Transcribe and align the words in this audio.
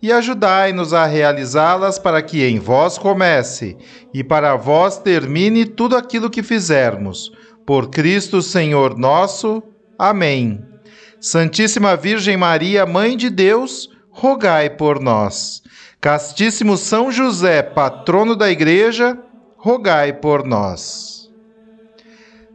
e 0.00 0.12
ajudai-nos 0.12 0.94
a 0.94 1.04
realizá-las 1.04 1.98
para 1.98 2.22
que 2.22 2.44
em 2.44 2.58
vós 2.58 2.96
comece 2.96 3.76
e 4.14 4.22
para 4.22 4.56
vós 4.56 4.98
termine 4.98 5.66
tudo 5.66 5.96
aquilo 5.96 6.30
que 6.30 6.42
fizermos. 6.42 7.32
Por 7.66 7.90
Cristo 7.90 8.40
Senhor 8.40 8.96
nosso. 8.96 9.62
Amém. 9.98 10.64
Santíssima 11.20 11.96
Virgem 11.96 12.36
Maria, 12.36 12.86
Mãe 12.86 13.16
de 13.16 13.28
Deus, 13.28 13.90
rogai 14.10 14.70
por 14.70 15.00
nós. 15.00 15.62
Castíssimo 16.00 16.76
São 16.76 17.10
José, 17.10 17.60
patrono 17.60 18.36
da 18.36 18.48
Igreja, 18.48 19.18
rogai 19.56 20.12
por 20.12 20.46
nós. 20.46 21.28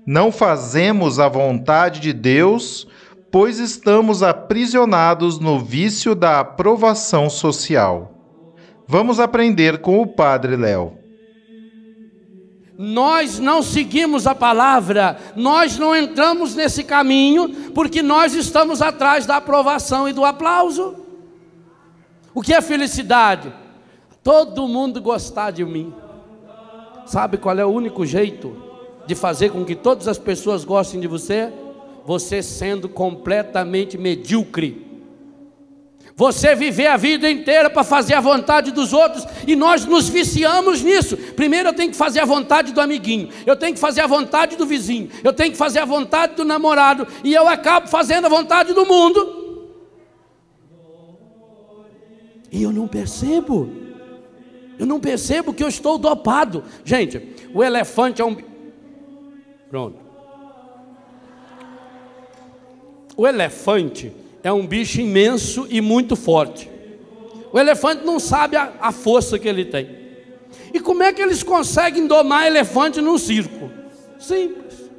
Não 0.06 0.32
fazemos 0.32 1.20
a 1.20 1.28
vontade 1.28 2.00
de 2.00 2.14
Deus, 2.14 2.88
pois 3.34 3.58
estamos 3.58 4.22
aprisionados 4.22 5.40
no 5.40 5.60
vício 5.60 6.14
da 6.14 6.40
aprovação 6.40 7.32
social. 7.32 8.14
Vamos 8.88 9.20
aprender 9.20 9.82
com 9.82 10.00
o 10.00 10.06
Padre 10.06 10.56
Léo. 10.56 11.00
Nós 12.78 13.40
não 13.40 13.64
seguimos 13.64 14.28
a 14.28 14.36
palavra, 14.36 15.18
nós 15.36 15.80
não 15.80 15.96
entramos 15.96 16.54
nesse 16.54 16.84
caminho, 16.84 17.72
porque 17.74 18.04
nós 18.04 18.36
estamos 18.36 18.84
atrás 18.84 19.26
da 19.26 19.38
aprovação 19.38 20.08
e 20.08 20.14
do 20.14 20.24
aplauso. 20.24 20.96
O 22.36 22.42
que 22.44 22.54
é 22.54 22.62
felicidade? 22.62 23.52
Todo 24.22 24.68
mundo 24.68 25.02
gostar 25.02 25.50
de 25.50 25.66
mim. 25.66 25.92
Sabe 27.08 27.40
qual 27.40 27.58
é 27.58 27.66
o 27.66 27.70
único 27.70 28.06
jeito 28.06 28.56
de 29.08 29.16
fazer 29.16 29.50
com 29.50 29.66
que 29.66 29.74
todas 29.74 30.08
as 30.08 30.20
pessoas 30.20 30.64
gostem 30.64 31.00
de 31.00 31.08
você? 31.08 31.52
Você 32.06 32.42
sendo 32.42 32.90
completamente 32.90 33.98
medíocre. 33.98 34.94
Você 36.16 36.54
viver 36.54 36.88
a 36.88 36.98
vida 36.98 37.30
inteira 37.30 37.72
para 37.72 37.84
fazer 37.84 38.14
a 38.14 38.22
vontade 38.22 38.72
dos 38.72 38.94
outros 38.94 39.26
e 39.48 39.56
nós 39.56 39.84
nos 39.84 40.08
viciamos 40.08 40.82
nisso. 40.82 41.18
Primeiro 41.18 41.70
eu 41.70 41.74
tenho 41.74 41.90
que 41.90 41.98
fazer 41.98 42.20
a 42.20 42.26
vontade 42.26 42.72
do 42.72 42.80
amiguinho, 42.80 43.30
eu 43.48 43.56
tenho 43.56 43.74
que 43.74 43.80
fazer 43.80 44.02
a 44.02 44.08
vontade 44.08 44.56
do 44.56 44.66
vizinho, 44.66 45.10
eu 45.24 45.34
tenho 45.34 45.52
que 45.52 45.58
fazer 45.58 45.80
a 45.80 45.86
vontade 45.86 46.36
do 46.36 46.46
namorado 46.46 47.08
e 47.24 47.34
eu 47.34 47.48
acabo 47.48 47.88
fazendo 47.88 48.26
a 48.26 48.30
vontade 48.30 48.74
do 48.74 48.86
mundo. 48.86 49.42
E 52.52 52.62
eu 52.62 52.72
não 52.72 52.88
percebo. 52.88 53.72
Eu 54.78 54.86
não 54.86 55.00
percebo 55.00 55.54
que 55.54 55.64
eu 55.64 55.68
estou 55.68 55.98
dopado. 55.98 56.64
Gente, 56.86 57.36
o 57.54 57.64
elefante 57.64 58.22
é 58.22 58.26
um. 58.26 58.38
Pronto. 59.70 60.03
O 63.16 63.28
elefante 63.28 64.12
é 64.42 64.52
um 64.52 64.66
bicho 64.66 65.00
imenso 65.00 65.68
e 65.70 65.80
muito 65.80 66.16
forte. 66.16 66.70
O 67.52 67.60
elefante 67.60 68.04
não 68.04 68.20
sabe 68.20 68.56
a, 68.56 68.74
a, 68.82 68.92
força 68.92 69.38
que 69.38 69.48
ele 69.48 69.66
tem. 69.66 70.04
E 70.74 70.80
como 70.80 71.04
é 71.04 71.14
que 71.14 71.22
eles 71.22 71.44
conseguem 71.44 72.08
domar 72.08 72.48
elefante 72.48 73.00
num 73.00 73.18
circo? 73.18 73.70
Simples. 74.20 74.90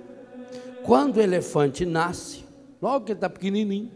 Quando 0.84 1.16
o 1.16 1.20
elefante 1.20 1.84
nasce, 1.84 2.44
logo 2.80 3.06
que 3.06 3.12
ele 3.12 3.16
está 3.16 3.28
pequenininho, 3.28 3.90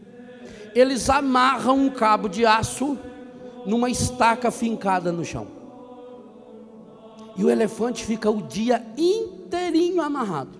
eles 0.75 1.09
amarram 1.09 1.77
um 1.77 1.89
cabo 1.89 2.27
de 2.27 2.45
aço 2.45 2.97
numa 3.65 3.89
estaca 3.89 4.51
fincada 4.51 5.11
no 5.11 5.23
chão. 5.23 5.47
E 7.37 7.43
o 7.43 7.49
elefante 7.49 8.03
fica 8.03 8.29
o 8.29 8.41
dia 8.41 8.85
inteirinho 8.97 10.01
amarrado. 10.01 10.58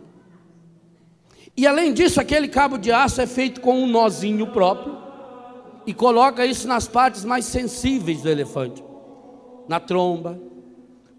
E 1.59 1.67
além 1.67 1.91
disso, 1.91 2.21
aquele 2.21 2.47
cabo 2.47 2.77
de 2.77 2.89
aço 2.89 3.19
é 3.19 3.27
feito 3.27 3.59
com 3.59 3.83
um 3.83 3.85
nozinho 3.85 4.47
próprio 4.47 4.97
e 5.85 5.93
coloca 5.93 6.45
isso 6.45 6.65
nas 6.65 6.87
partes 6.87 7.25
mais 7.25 7.43
sensíveis 7.43 8.21
do 8.21 8.29
elefante, 8.29 8.81
na 9.67 9.77
tromba, 9.77 10.39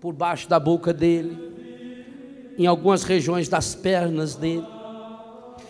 por 0.00 0.15
baixo 0.15 0.49
da 0.49 0.59
boca 0.59 0.95
dele, 0.95 1.37
em 2.56 2.67
algumas 2.67 3.03
regiões 3.03 3.50
das 3.50 3.75
pernas 3.75 4.34
dele. 4.34 4.67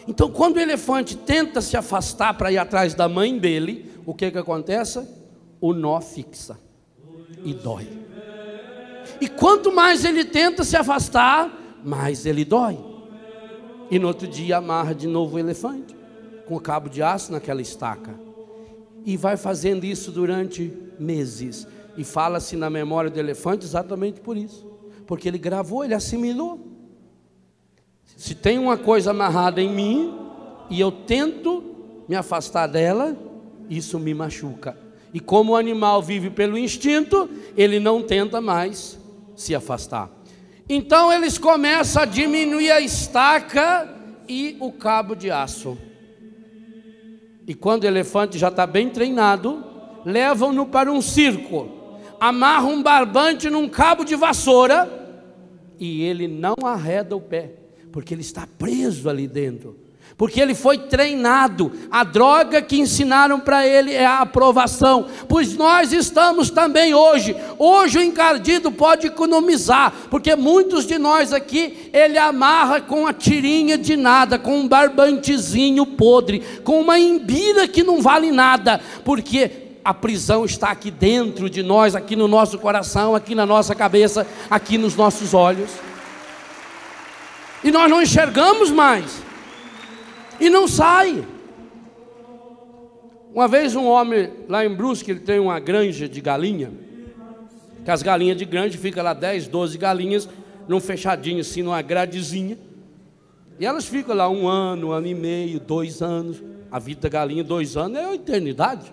Então, 0.07 0.31
quando 0.31 0.59
o 0.59 0.61
elefante 0.61 1.17
tenta 1.17 1.61
se 1.61 1.77
afastar 1.77 2.35
para 2.35 2.53
ir 2.53 2.59
atrás 2.59 2.95
da 2.95 3.09
mãe 3.09 3.37
dele, 3.41 3.91
o 4.07 4.15
que 4.15 4.31
que 4.31 4.39
acontece? 4.39 5.05
O 5.61 5.75
nó 5.75 6.01
fixa 6.01 6.57
e 7.45 7.53
dói. 7.53 7.89
E 9.21 9.27
quanto 9.27 9.73
mais 9.73 10.05
ele 10.05 10.25
tenta 10.25 10.63
se 10.63 10.77
afastar, 10.77 11.81
mais 11.85 12.25
ele 12.25 12.45
dói. 12.45 12.90
E 13.91 13.99
no 13.99 14.07
outro 14.07 14.29
dia 14.29 14.59
amarra 14.59 14.95
de 14.95 15.07
novo 15.07 15.37
o 15.37 15.39
elefante, 15.39 15.97
com 16.47 16.55
o 16.55 16.61
cabo 16.61 16.89
de 16.89 17.03
aço 17.03 17.33
naquela 17.33 17.61
estaca. 17.61 18.15
E 19.05 19.17
vai 19.17 19.37
fazendo 19.37 19.85
isso 19.85 20.13
durante 20.13 20.73
meses. 20.99 21.67
E 21.97 22.05
fala-se 22.05 22.57
na 22.57 22.71
memória 22.71 23.11
do 23.11 23.19
elefante 23.19 23.65
exatamente 23.65 24.21
por 24.21 24.37
isso. 24.37 24.67
Porque 25.07 25.27
ele 25.27 25.39
gravou, 25.39 25.85
ele 25.85 25.95
assimilou. 25.95 26.61
Se 28.17 28.35
tem 28.35 28.59
uma 28.59 28.77
coisa 28.77 29.11
amarrada 29.11 29.61
em 29.61 29.75
mim, 29.75 30.15
e 30.69 30.79
eu 30.79 30.93
tento 30.93 31.65
me 32.09 32.15
afastar 32.15 32.67
dela, 32.69 33.17
isso 33.69 33.99
me 33.99 34.15
machuca. 34.15 34.77
E 35.13 35.19
como 35.19 35.53
o 35.53 35.57
animal 35.57 36.01
vive 36.01 36.31
pelo 36.31 36.57
instinto, 36.57 37.29
ele 37.57 37.81
não 37.81 38.03
tenta 38.03 38.41
mais 38.41 38.99
se 39.35 39.55
afastar. 39.55 40.09
Então 40.73 41.13
eles 41.13 41.37
começam 41.37 42.01
a 42.01 42.07
diminuir 42.07 42.71
a 42.71 42.81
estaca 42.81 43.93
e 44.29 44.57
o 44.61 44.71
cabo 44.71 45.17
de 45.17 45.29
aço. 45.29 45.77
E 47.45 47.57
quando 47.57 47.83
o 47.83 47.87
elefante 47.89 48.39
já 48.39 48.51
está 48.51 48.69
bem 48.69 48.89
treinado, 48.89 49.65
levam-no 50.05 50.65
para 50.67 50.93
um 50.93 51.03
circo, 51.03 51.99
amarram 52.21 52.75
um 52.75 52.83
barbante 52.85 53.51
num 53.51 53.69
cabo 53.69 54.05
de 54.05 54.15
vassoura 54.15 54.89
e 55.77 56.03
ele 56.03 56.29
não 56.29 56.55
arreda 56.63 57.17
o 57.17 57.21
pé, 57.21 57.51
porque 57.91 58.15
ele 58.15 58.21
está 58.21 58.47
preso 58.47 59.11
ali 59.11 59.27
dentro 59.27 59.90
porque 60.21 60.39
ele 60.39 60.55
foi 60.55 60.77
treinado. 60.77 61.73
A 61.91 62.05
droga 62.05 62.61
que 62.61 62.79
ensinaram 62.79 63.41
para 63.41 63.67
ele 63.67 63.95
é 63.95 64.05
a 64.05 64.19
aprovação, 64.19 65.07
pois 65.27 65.57
nós 65.57 65.95
estamos 65.95 66.51
também 66.51 66.93
hoje. 66.93 67.35
Hoje 67.59 67.97
o 67.97 68.03
encardido 68.03 68.71
pode 68.71 69.07
economizar, 69.07 69.95
porque 70.11 70.37
muitos 70.37 70.85
de 70.85 70.99
nós 70.99 71.33
aqui 71.33 71.89
ele 71.91 72.19
amarra 72.19 72.83
com 72.83 73.07
a 73.07 73.15
tirinha 73.15 73.79
de 73.79 73.97
nada, 73.97 74.39
com 74.39 74.59
um 74.59 74.69
barbantezinho 74.69 75.87
podre, 75.87 76.41
com 76.65 76.83
uma 76.83 76.99
embira 76.99 77.67
que 77.67 77.83
não 77.83 78.03
vale 78.03 78.31
nada, 78.31 78.79
porque 79.03 79.51
a 79.83 79.95
prisão 79.95 80.45
está 80.45 80.71
aqui 80.71 80.91
dentro 80.91 81.49
de 81.49 81.63
nós, 81.63 81.97
aqui 81.97 82.15
no 82.15 82.29
nosso 82.29 82.59
coração, 82.59 83.15
aqui 83.15 83.35
na 83.35 83.47
nossa 83.47 83.75
cabeça, 83.75 84.27
aqui 84.51 84.77
nos 84.77 84.95
nossos 84.95 85.33
olhos. 85.33 85.71
E 87.65 87.71
nós 87.71 87.89
não 87.89 88.03
enxergamos 88.03 88.71
mais 88.71 89.30
e 90.41 90.49
não 90.49 90.67
sai. 90.67 91.25
Uma 93.33 93.47
vez 93.47 93.77
um 93.77 93.87
homem 93.87 94.31
lá 94.49 94.65
em 94.65 94.75
Brusque, 94.75 95.11
ele 95.11 95.21
tem 95.21 95.39
uma 95.39 95.61
granja 95.61 96.09
de 96.09 96.21
galinha, 96.21 96.73
que 97.85 97.91
as 97.91 98.03
galinhas 98.03 98.37
de 98.37 98.45
granja 98.45 98.77
ficam 98.77 99.05
lá 99.05 99.15
10, 99.15 99.47
12 99.47 99.79
galinhas, 99.79 100.29
num 100.67 100.81
fechadinho 100.81 101.41
assim, 101.41 101.63
numa 101.63 101.81
gradezinha. 101.81 102.59
E 103.59 103.67
elas 103.67 103.85
ficam 103.87 104.17
lá 104.17 104.29
um 104.29 104.49
ano, 104.49 104.89
um 104.89 104.91
ano 104.91 105.07
e 105.07 105.15
meio, 105.15 105.61
dois 105.61 106.03
anos. 106.03 106.43
A 106.73 106.79
vida 106.79 107.03
da 107.03 107.09
galinha, 107.09 107.45
dois 107.45 107.77
anos, 107.77 107.99
é 107.99 108.07
uma 108.07 108.15
eternidade. 108.15 108.93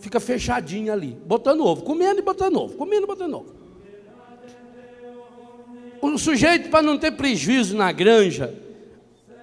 Fica 0.00 0.20
fechadinha 0.20 0.92
ali, 0.92 1.16
botando 1.26 1.64
ovo, 1.64 1.82
comendo 1.82 2.18
e 2.18 2.22
botando 2.22 2.56
ovo, 2.56 2.76
comendo 2.76 3.04
e 3.04 3.06
botando 3.06 3.34
ovo. 3.34 3.54
O 6.02 6.18
sujeito, 6.18 6.68
para 6.68 6.82
não 6.82 6.98
ter 6.98 7.12
prejuízo 7.12 7.74
na 7.74 7.90
granja, 7.90 8.54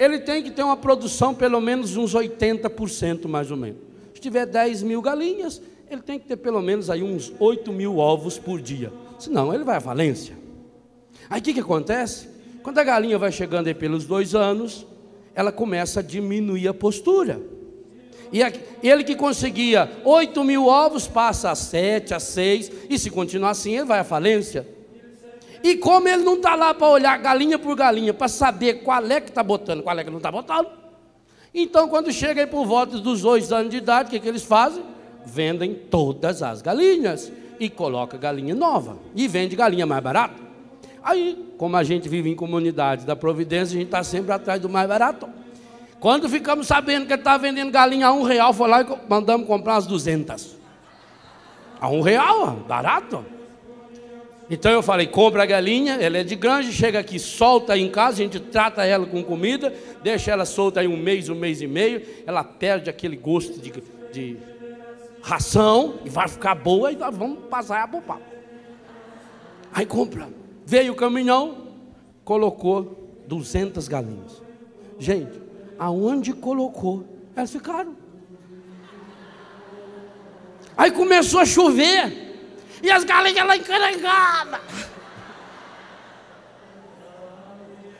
ele 0.01 0.17
tem 0.17 0.41
que 0.41 0.49
ter 0.49 0.63
uma 0.63 0.75
produção 0.75 1.31
pelo 1.31 1.61
menos 1.61 1.95
uns 1.95 2.15
80% 2.15 3.27
mais 3.27 3.51
ou 3.51 3.57
menos. 3.57 3.77
Se 4.15 4.19
tiver 4.19 4.47
10 4.47 4.81
mil 4.81 4.99
galinhas, 4.99 5.61
ele 5.87 6.01
tem 6.01 6.17
que 6.17 6.25
ter 6.25 6.37
pelo 6.37 6.59
menos 6.59 6.89
aí 6.89 7.03
uns 7.03 7.31
8 7.39 7.71
mil 7.71 7.99
ovos 7.99 8.39
por 8.39 8.59
dia. 8.59 8.91
Senão 9.19 9.53
ele 9.53 9.63
vai 9.63 9.77
à 9.77 9.79
falência. 9.79 10.35
Aí 11.29 11.39
o 11.39 11.43
que, 11.43 11.53
que 11.53 11.59
acontece? 11.59 12.27
Quando 12.63 12.79
a 12.79 12.83
galinha 12.83 13.19
vai 13.19 13.31
chegando 13.31 13.67
aí 13.67 13.75
pelos 13.75 14.05
dois 14.05 14.33
anos, 14.33 14.87
ela 15.35 15.51
começa 15.51 15.99
a 15.99 16.03
diminuir 16.03 16.67
a 16.67 16.73
postura. 16.73 17.39
E 18.33 18.41
ele 18.81 19.03
que 19.03 19.15
conseguia 19.15 19.87
8 20.03 20.43
mil 20.43 20.65
ovos 20.65 21.07
passa 21.07 21.51
a 21.51 21.55
7, 21.55 22.15
a 22.15 22.19
6, 22.19 22.71
e 22.89 22.97
se 22.97 23.11
continuar 23.11 23.51
assim, 23.51 23.75
ele 23.75 23.85
vai 23.85 23.99
à 23.99 24.03
falência. 24.03 24.67
E 25.63 25.75
como 25.75 26.07
ele 26.07 26.23
não 26.23 26.35
está 26.35 26.55
lá 26.55 26.73
para 26.73 26.87
olhar 26.87 27.17
galinha 27.19 27.59
por 27.59 27.75
galinha, 27.75 28.13
para 28.13 28.27
saber 28.27 28.75
qual 28.83 29.05
é 29.05 29.21
que 29.21 29.29
está 29.29 29.43
botando, 29.43 29.83
qual 29.83 29.97
é 29.97 30.03
que 30.03 30.09
não 30.09 30.17
está 30.17 30.31
botando, 30.31 30.67
então 31.53 31.87
quando 31.87 32.11
chega 32.11 32.41
aí 32.41 32.47
por 32.47 32.65
volta 32.65 32.97
dos 32.97 33.21
dois 33.21 33.51
anos 33.51 33.69
de 33.69 33.77
idade, 33.77 34.07
o 34.07 34.11
que, 34.11 34.19
que 34.19 34.27
eles 34.27 34.43
fazem? 34.43 34.83
Vendem 35.25 35.75
todas 35.75 36.41
as 36.41 36.61
galinhas 36.61 37.31
e 37.59 37.69
coloca 37.69 38.17
galinha 38.17 38.55
nova 38.55 38.97
e 39.15 39.27
vende 39.27 39.55
galinha 39.55 39.85
mais 39.85 40.01
barata. 40.01 40.51
Aí, 41.03 41.53
como 41.57 41.75
a 41.77 41.83
gente 41.83 42.07
vive 42.07 42.29
em 42.29 42.35
comunidade 42.35 43.05
da 43.05 43.15
Providência, 43.15 43.75
a 43.75 43.79
gente 43.79 43.87
está 43.87 44.03
sempre 44.03 44.31
atrás 44.31 44.61
do 44.61 44.69
mais 44.69 44.87
barato. 44.87 45.27
Quando 45.99 46.27
ficamos 46.27 46.67
sabendo 46.67 47.05
que 47.05 47.13
ele 47.13 47.21
estava 47.21 47.43
vendendo 47.43 47.71
galinha 47.71 48.07
a 48.07 48.13
um 48.13 48.23
real, 48.23 48.53
foi 48.53 48.67
lá 48.67 48.81
e 48.81 48.87
mandamos 49.07 49.45
comprar 49.45 49.75
as 49.75 49.85
duzentas. 49.85 50.55
A 51.79 51.89
um 51.89 52.01
real, 52.01 52.55
barato. 52.67 53.23
Então 54.51 54.69
eu 54.69 54.83
falei: 54.83 55.07
compra 55.07 55.43
a 55.43 55.45
galinha, 55.45 55.93
ela 55.93 56.17
é 56.17 56.23
de 56.25 56.35
grande, 56.35 56.73
chega 56.73 56.99
aqui, 56.99 57.17
solta 57.17 57.77
em 57.77 57.89
casa, 57.89 58.15
a 58.15 58.23
gente 58.23 58.37
trata 58.37 58.85
ela 58.85 59.05
com 59.05 59.23
comida, 59.23 59.73
deixa 60.03 60.29
ela 60.29 60.43
solta 60.43 60.81
aí 60.81 60.87
um 60.89 60.97
mês, 60.97 61.29
um 61.29 61.35
mês 61.35 61.61
e 61.61 61.67
meio, 61.67 62.01
ela 62.27 62.43
perde 62.43 62.89
aquele 62.89 63.15
gosto 63.15 63.61
de, 63.61 63.71
de 64.11 64.37
ração 65.21 65.95
e 66.03 66.09
vai 66.09 66.27
ficar 66.27 66.53
boa 66.53 66.91
e 66.91 66.97
nós 66.97 67.15
vamos 67.15 67.45
passar 67.45 67.81
a 67.81 67.87
poupar. 67.87 68.19
Aí 69.73 69.85
compra. 69.85 70.27
Veio 70.65 70.91
o 70.91 70.97
caminhão, 70.97 71.69
colocou 72.25 73.21
200 73.27 73.87
galinhas. 73.87 74.43
Gente, 74.99 75.39
aonde 75.79 76.33
colocou, 76.33 77.05
elas 77.37 77.51
ficaram. 77.51 77.95
Aí 80.75 80.91
começou 80.91 81.39
a 81.39 81.45
chover. 81.45 82.30
E 82.81 82.91
as 82.91 83.03
galinhas 83.03 83.47
lá 83.47 83.55
encarangadas. 83.55 84.61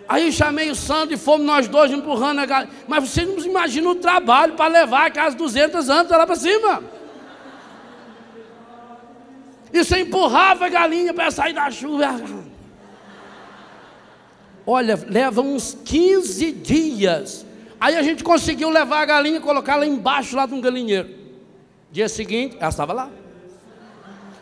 Aí 0.07 0.29
chamei 0.29 0.69
o 0.69 0.75
Sandro 0.75 1.15
e 1.15 1.17
fomos 1.17 1.45
nós 1.45 1.67
dois 1.69 1.89
empurrando 1.89 2.39
a 2.39 2.45
galinha. 2.45 2.73
Mas 2.87 3.09
vocês 3.09 3.25
não 3.25 3.37
imaginam 3.45 3.91
o 3.91 3.95
trabalho 3.95 4.55
para 4.55 4.67
levar 4.67 5.05
aquelas 5.05 5.35
200 5.35 5.89
anos 5.89 6.11
lá 6.11 6.25
para 6.25 6.35
cima. 6.35 6.83
E 9.71 9.83
você 9.83 9.99
empurrava 9.99 10.65
a 10.65 10.69
galinha 10.69 11.13
para 11.13 11.31
sair 11.31 11.53
da 11.53 11.71
chuva. 11.71 12.21
Olha, 14.67 14.99
leva 15.07 15.41
uns 15.41 15.77
15 15.85 16.51
dias. 16.51 17.45
Aí 17.79 17.95
a 17.95 18.03
gente 18.03 18.23
conseguiu 18.23 18.69
levar 18.69 19.01
a 19.01 19.05
galinha 19.05 19.37
e 19.37 19.41
colocar 19.41 19.77
lá 19.77 19.85
embaixo 19.85 20.35
lá 20.35 20.45
de 20.45 20.53
um 20.53 20.59
galinheiro. 20.59 21.09
Dia 21.89 22.09
seguinte, 22.09 22.57
ela 22.59 22.69
estava 22.69 22.91
lá. 22.91 23.09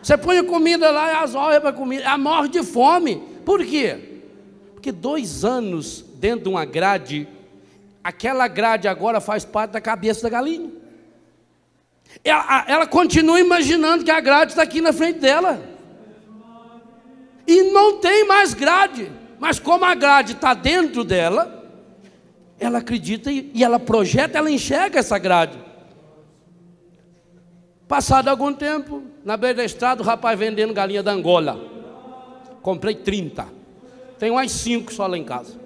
Você 0.02 0.18
põe 0.18 0.38
a 0.38 0.44
comida 0.44 0.90
lá 0.92 1.12
e 1.12 1.24
as 1.24 1.36
olhas 1.36 1.62
para 1.62 1.74
comida, 1.74 2.04
ela 2.04 2.18
morre 2.18 2.50
de 2.50 2.64
fome. 2.64 3.18
Por 3.46 3.66
quê? 3.66 4.22
Porque 4.74 4.92
dois 4.92 5.44
anos 5.44 6.06
dentro 6.16 6.44
de 6.44 6.50
uma 6.50 6.66
grade, 6.66 7.28
aquela 8.04 8.48
grade 8.48 8.88
agora 8.88 9.20
faz 9.20 9.44
parte 9.44 9.72
da 9.72 9.82
cabeça 9.82 10.24
da 10.24 10.30
galinha. 10.30 10.72
Ela, 12.24 12.66
ela 12.68 12.88
continua 12.88 13.40
imaginando 13.40 14.04
que 14.04 14.12
a 14.12 14.20
grade 14.20 14.52
está 14.52 14.64
aqui 14.64 14.82
na 14.82 14.94
frente 14.94 15.20
dela. 15.20 15.62
E 17.46 17.64
não 17.72 17.98
tem 18.00 18.26
mais 18.26 18.54
grade. 18.54 19.12
Mas 19.40 19.60
como 19.60 19.86
a 19.86 19.96
grade 19.96 20.34
está 20.34 20.54
dentro 20.54 21.04
dela, 21.04 21.60
ela 22.60 22.80
acredita 22.80 23.32
e, 23.32 23.52
e 23.54 23.64
ela 23.64 23.80
projeta, 23.80 24.38
ela 24.38 24.52
enxerga 24.52 25.00
essa 25.00 25.18
grade. 25.18 25.58
Passado 27.90 28.28
algum 28.28 28.54
tempo, 28.54 29.02
na 29.26 29.36
beira 29.36 29.56
da 29.56 29.66
estrada, 29.66 30.04
o 30.04 30.06
rapaz 30.06 30.38
vendendo 30.38 30.76
galinha 30.76 31.02
da 31.02 31.12
Angola. 31.12 31.60
Comprei 32.62 32.94
30. 32.94 33.48
Tem 34.20 34.30
umas 34.30 34.52
5 34.52 34.94
só 34.94 35.08
lá 35.08 35.18
em 35.18 35.24
casa. 35.24 35.60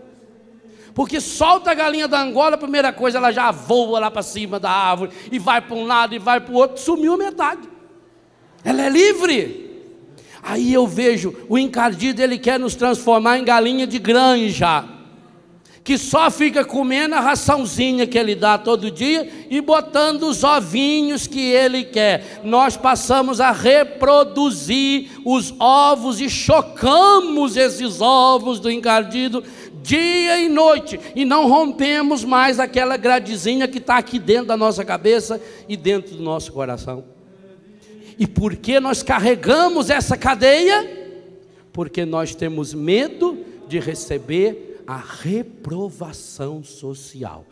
Porque 0.96 1.20
solta 1.20 1.72
a 1.72 1.74
galinha 1.74 2.08
da 2.08 2.22
Angola, 2.22 2.56
a 2.56 2.58
primeira 2.58 2.94
coisa, 2.94 3.18
ela 3.18 3.30
já 3.34 3.52
voa 3.52 4.00
lá 4.00 4.10
para 4.10 4.22
cima 4.22 4.58
da 4.58 4.72
árvore, 4.72 5.12
e 5.30 5.38
vai 5.38 5.60
para 5.60 5.75
um 5.75 5.86
lado 5.86 6.16
e 6.16 6.20
vai 6.20 6.40
para 6.40 6.54
o 6.54 6.56
outro, 6.56 6.81
sumiu 6.81 7.18
metade. 7.18 7.68
Ela 8.64 8.84
é 8.84 8.90
livre. 8.90 9.84
Aí 10.42 10.74
eu 10.74 10.88
vejo, 10.88 11.36
o 11.50 11.58
encardido, 11.58 12.22
ele 12.22 12.38
quer 12.38 12.58
nos 12.58 12.74
transformar 12.74 13.38
em 13.38 13.44
galinha 13.44 13.86
de 13.86 14.00
granja 14.00 14.93
que 15.83 15.97
só 15.97 16.31
fica 16.31 16.63
comendo 16.63 17.15
a 17.15 17.19
raçãozinha 17.19 18.07
que 18.07 18.18
ele 18.18 18.35
dá 18.35 18.57
todo 18.57 18.89
dia 18.89 19.30
e 19.50 19.59
botando 19.59 20.24
os 20.24 20.44
ovinhos 20.44 21.27
que 21.27 21.41
ele 21.41 21.83
quer. 21.83 22.41
Nós 22.44 22.77
passamos 22.77 23.41
a 23.41 23.51
reproduzir 23.51 25.12
os 25.25 25.53
ovos 25.59 26.21
e 26.21 26.30
chocamos 26.30 27.57
esses 27.57 28.00
ovos 28.00 28.59
do 28.62 28.71
encardido 28.71 29.44
dia 29.81 30.39
e 30.39 30.47
noite 30.47 30.97
e 31.13 31.25
não 31.25 31.50
rompemos 31.50 32.24
mais 32.24 32.62
aquela 32.62 32.95
gradezinha 32.95 33.68
que 33.68 33.80
está 33.80 33.97
aqui 33.97 34.18
dentro 34.18 34.45
da 34.45 34.56
nossa 34.56 34.85
cabeça 34.85 35.41
e 35.68 35.75
dentro 35.75 36.15
do 36.15 36.24
nosso 36.24 36.53
coração. 36.53 37.03
E 38.18 38.25
por 38.25 38.56
que 38.56 38.80
nós 38.80 39.03
carregamos 39.03 39.89
essa 39.89 40.15
cadeia? 40.15 41.01
Porque 41.74 42.06
nós 42.06 42.33
temos 42.33 42.74
medo 42.74 43.38
de 43.68 43.80
receber 43.80 44.73
a 44.88 44.97
reprovação 44.97 46.63
social. 46.63 47.45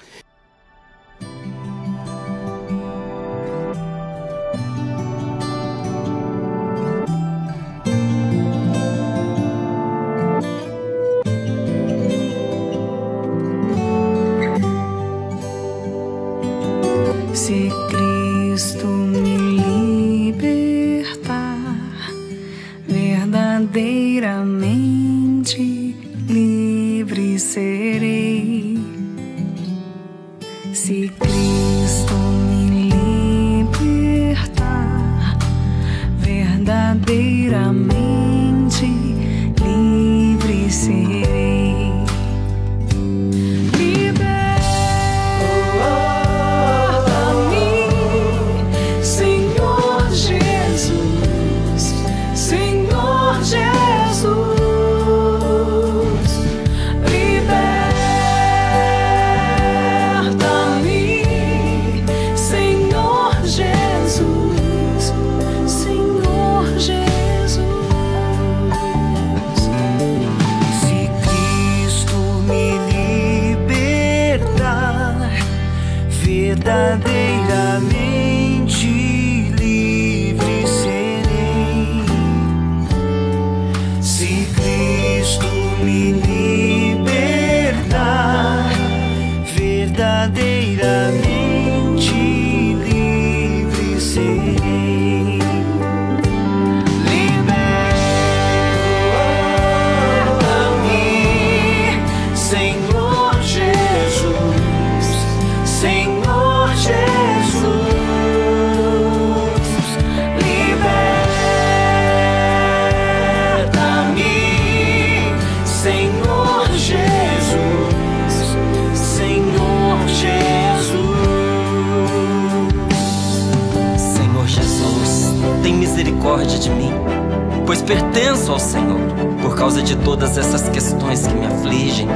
Pertenço 127.92 128.54
ao 128.54 128.60
Senhor. 128.60 129.00
Por 129.42 129.54
causa 129.56 129.82
de 129.82 129.98
todas 129.98 130.38
essas 130.38 130.70
questões 130.70 131.28
que 131.28 131.34
me 131.34 131.46
afligem 131.46 132.08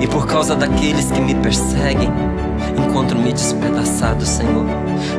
e 0.00 0.06
por 0.06 0.26
causa 0.26 0.56
daqueles 0.56 1.10
que 1.10 1.20
me 1.20 1.34
perseguem, 1.34 2.10
encontro-me 2.78 3.30
despedaçado, 3.30 4.24
Senhor. 4.24 4.64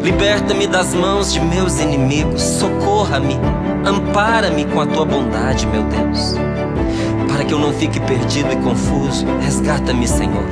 Liberta-me 0.01 0.66
das 0.66 0.96
mãos 0.96 1.32
de 1.32 1.39
meus 1.39 1.80
inimigos, 1.80 2.42
socorra-me, 2.42 3.38
ampara-me 3.86 4.66
com 4.66 4.82
a 4.82 4.88
tua 4.88 5.06
bondade, 5.06 5.68
meu 5.68 5.84
Deus. 5.84 6.34
Para 7.32 7.44
que 7.44 7.54
eu 7.54 7.60
não 7.60 7.72
fique 7.74 8.00
perdido 8.00 8.51
e 8.51 8.56
confuso, 8.56 9.28
resgata-me, 9.42 10.08
Senhor. 10.08 10.46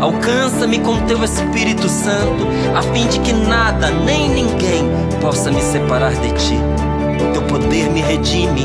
Alcança-me 0.00 0.78
com 0.78 1.00
teu 1.06 1.24
Espírito 1.24 1.88
Santo, 1.88 2.46
a 2.76 2.82
fim 2.82 3.08
de 3.08 3.18
que 3.18 3.32
nada 3.32 3.90
nem 3.90 4.28
ninguém 4.28 4.84
possa 5.20 5.50
me 5.50 5.60
separar 5.60 6.12
de 6.12 6.30
ti. 6.34 6.75
Teu 7.32 7.42
poder 7.42 7.90
me 7.90 8.00
redime, 8.00 8.64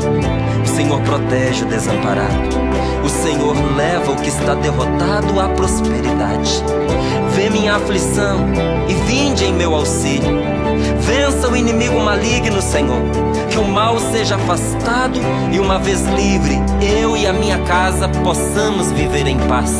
o 0.62 0.66
Senhor 0.66 1.00
protege 1.02 1.64
o 1.64 1.68
desamparado. 1.68 2.62
O 3.04 3.08
Senhor 3.08 3.56
leva 3.76 4.12
o 4.12 4.16
que 4.16 4.28
está 4.28 4.54
derrotado 4.54 5.40
à 5.40 5.48
prosperidade. 5.48 6.62
Vê 7.34 7.50
minha 7.50 7.74
aflição 7.74 8.46
e 8.88 8.94
vinde 9.06 9.44
em 9.44 9.52
meu 9.52 9.74
auxílio. 9.74 10.40
Vença 11.00 11.48
o 11.48 11.56
inimigo 11.56 11.98
maligno, 11.98 12.62
Senhor. 12.62 13.02
Que 13.50 13.58
o 13.58 13.66
mal 13.66 13.98
seja 13.98 14.36
afastado 14.36 15.18
e, 15.50 15.58
uma 15.58 15.78
vez 15.78 16.02
livre, 16.06 16.58
eu 16.80 17.16
e 17.16 17.26
a 17.26 17.32
minha 17.32 17.58
casa 17.64 18.08
possamos 18.08 18.92
viver 18.92 19.26
em 19.26 19.38
paz. 19.48 19.72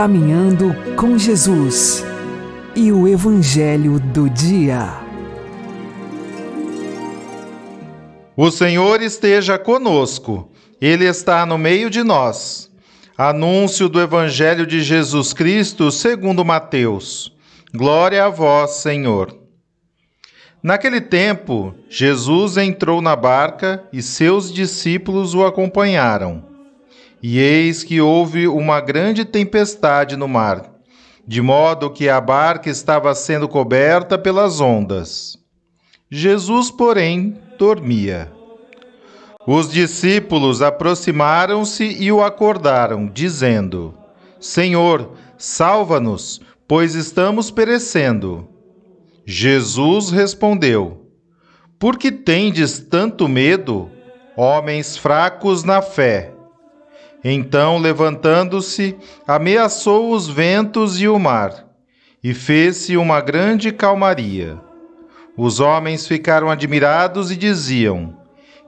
Caminhando 0.00 0.74
com 0.96 1.18
Jesus 1.18 2.02
e 2.74 2.90
o 2.90 3.06
Evangelho 3.06 4.00
do 4.00 4.30
Dia. 4.30 4.94
O 8.34 8.50
Senhor 8.50 9.02
esteja 9.02 9.58
conosco, 9.58 10.50
Ele 10.80 11.04
está 11.04 11.44
no 11.44 11.58
meio 11.58 11.90
de 11.90 12.02
nós. 12.02 12.70
Anúncio 13.14 13.90
do 13.90 14.00
Evangelho 14.00 14.66
de 14.66 14.80
Jesus 14.80 15.34
Cristo 15.34 15.92
segundo 15.92 16.46
Mateus. 16.46 17.30
Glória 17.74 18.24
a 18.24 18.30
vós, 18.30 18.76
Senhor. 18.76 19.36
Naquele 20.62 21.02
tempo, 21.02 21.74
Jesus 21.90 22.56
entrou 22.56 23.02
na 23.02 23.14
barca 23.14 23.84
e 23.92 24.00
seus 24.00 24.50
discípulos 24.50 25.34
o 25.34 25.44
acompanharam. 25.44 26.49
E 27.22 27.38
eis 27.38 27.84
que 27.84 28.00
houve 28.00 28.48
uma 28.48 28.80
grande 28.80 29.24
tempestade 29.24 30.16
no 30.16 30.26
mar, 30.26 30.70
de 31.26 31.42
modo 31.42 31.90
que 31.90 32.08
a 32.08 32.20
barca 32.20 32.70
estava 32.70 33.14
sendo 33.14 33.46
coberta 33.46 34.16
pelas 34.16 34.60
ondas. 34.60 35.38
Jesus, 36.10 36.70
porém, 36.70 37.38
dormia. 37.58 38.32
Os 39.46 39.70
discípulos 39.70 40.62
aproximaram-se 40.62 41.84
e 41.84 42.10
o 42.10 42.22
acordaram, 42.22 43.06
dizendo: 43.06 43.94
Senhor, 44.38 45.12
salva-nos, 45.36 46.40
pois 46.66 46.94
estamos 46.94 47.50
perecendo. 47.50 48.48
Jesus 49.26 50.10
respondeu: 50.10 51.06
Por 51.78 51.98
que 51.98 52.10
tendes 52.10 52.78
tanto 52.78 53.28
medo, 53.28 53.90
homens 54.36 54.96
fracos 54.96 55.62
na 55.64 55.82
fé? 55.82 56.32
Então, 57.22 57.78
levantando-se, 57.78 58.96
ameaçou 59.26 60.12
os 60.12 60.26
ventos 60.28 61.00
e 61.00 61.06
o 61.06 61.18
mar, 61.18 61.66
e 62.24 62.32
fez-se 62.32 62.96
uma 62.96 63.20
grande 63.20 63.72
calmaria. 63.72 64.58
Os 65.36 65.60
homens 65.60 66.06
ficaram 66.06 66.50
admirados 66.50 67.30
e 67.30 67.36
diziam: 67.36 68.16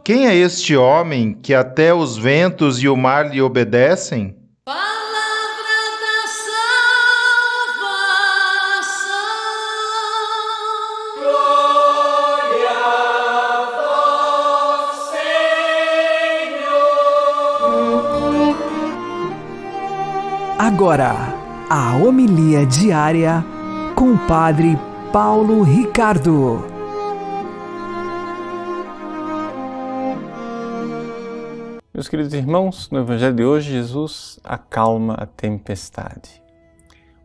Quem 0.04 0.26
é 0.26 0.34
este 0.34 0.76
homem 0.76 1.32
que 1.32 1.54
até 1.54 1.94
os 1.94 2.16
ventos 2.16 2.82
e 2.82 2.88
o 2.88 2.96
mar 2.96 3.30
lhe 3.30 3.40
obedecem? 3.40 4.41
Agora, 20.74 21.12
a 21.68 21.98
homilia 21.98 22.64
diária 22.64 23.44
com 23.94 24.14
o 24.14 24.26
Padre 24.26 24.78
Paulo 25.12 25.62
Ricardo. 25.62 26.64
Meus 31.92 32.08
queridos 32.08 32.32
irmãos, 32.32 32.88
no 32.90 33.00
Evangelho 33.00 33.34
de 33.34 33.44
hoje, 33.44 33.70
Jesus 33.70 34.40
acalma 34.42 35.12
a 35.12 35.26
tempestade. 35.26 36.42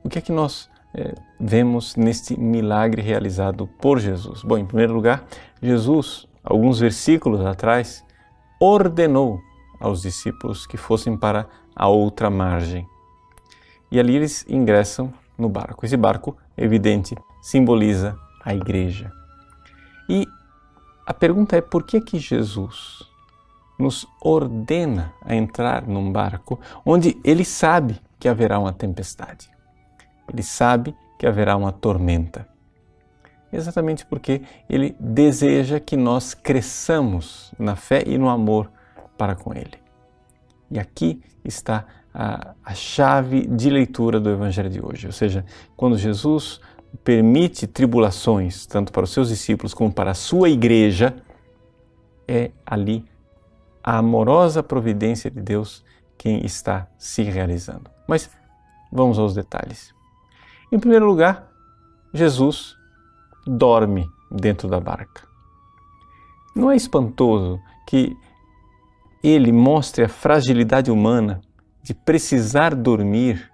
O 0.03 0.09
que 0.09 0.19
é 0.19 0.21
que 0.21 0.33
nós 0.33 0.69
eh, 0.93 1.15
vemos 1.39 1.95
neste 1.95 2.37
milagre 2.37 3.01
realizado 3.01 3.65
por 3.79 3.97
Jesus? 3.97 4.43
Bom, 4.43 4.57
em 4.57 4.65
primeiro 4.65 4.93
lugar, 4.93 5.25
Jesus, 5.61 6.27
alguns 6.43 6.81
versículos 6.81 7.45
atrás, 7.45 8.03
ordenou 8.59 9.39
aos 9.79 10.01
discípulos 10.01 10.67
que 10.67 10.75
fossem 10.75 11.15
para 11.15 11.47
a 11.73 11.87
outra 11.87 12.29
margem. 12.29 12.85
E 13.91 13.99
ali 13.99 14.15
eles 14.15 14.45
ingressam 14.47 15.13
no 15.37 15.47
barco. 15.47 15.85
Esse 15.85 15.95
barco, 15.95 16.37
evidente, 16.57 17.15
simboliza 17.41 18.17
a 18.43 18.53
igreja. 18.53 19.11
E 20.09 20.27
a 21.05 21.13
pergunta 21.13 21.55
é 21.55 21.61
por 21.61 21.83
que 21.83 22.01
que 22.01 22.19
Jesus 22.19 23.03
nos 23.79 24.07
ordena 24.21 25.13
a 25.21 25.35
entrar 25.35 25.85
num 25.85 26.11
barco 26.11 26.59
onde 26.85 27.19
ele 27.23 27.45
sabe 27.45 28.01
que 28.19 28.27
haverá 28.27 28.57
uma 28.59 28.73
tempestade. 28.73 29.49
Ele 30.31 30.43
sabe 30.43 30.95
que 31.17 31.27
haverá 31.27 31.55
uma 31.55 31.71
tormenta. 31.71 32.47
Exatamente 33.51 34.05
porque 34.05 34.41
ele 34.69 34.95
deseja 34.99 35.79
que 35.79 35.95
nós 35.95 36.33
cresçamos 36.33 37.53
na 37.57 37.75
fé 37.75 38.03
e 38.05 38.17
no 38.17 38.27
amor 38.27 38.69
para 39.17 39.35
com 39.35 39.53
ele. 39.53 39.77
E 40.69 40.79
aqui 40.79 41.21
está 41.45 41.85
a, 42.19 42.55
a 42.65 42.73
chave 42.73 43.45
de 43.45 43.69
leitura 43.69 44.19
do 44.19 44.31
Evangelho 44.31 44.71
de 44.71 44.83
hoje. 44.83 45.05
Ou 45.05 45.13
seja, 45.13 45.45
quando 45.75 45.95
Jesus 45.99 46.59
permite 47.03 47.67
tribulações, 47.67 48.65
tanto 48.65 48.91
para 48.91 49.03
os 49.03 49.11
seus 49.11 49.29
discípulos 49.29 49.71
como 49.71 49.93
para 49.93 50.11
a 50.11 50.15
sua 50.15 50.49
igreja, 50.49 51.15
é 52.27 52.49
ali 52.65 53.05
a 53.83 53.99
amorosa 53.99 54.63
providência 54.63 55.29
de 55.29 55.39
Deus 55.39 55.85
quem 56.17 56.43
está 56.43 56.87
se 56.97 57.21
realizando. 57.21 57.91
Mas 58.07 58.31
vamos 58.91 59.19
aos 59.19 59.35
detalhes. 59.35 59.93
Em 60.71 60.79
primeiro 60.79 61.05
lugar, 61.05 61.47
Jesus 62.11 62.75
dorme 63.45 64.09
dentro 64.31 64.67
da 64.67 64.79
barca. 64.79 65.21
Não 66.55 66.71
é 66.71 66.75
espantoso 66.75 67.59
que 67.85 68.17
ele 69.23 69.51
mostre 69.51 70.03
a 70.03 70.09
fragilidade 70.09 70.89
humana 70.89 71.41
de 71.87 71.93
precisar 71.93 72.75
dormir 72.75 73.49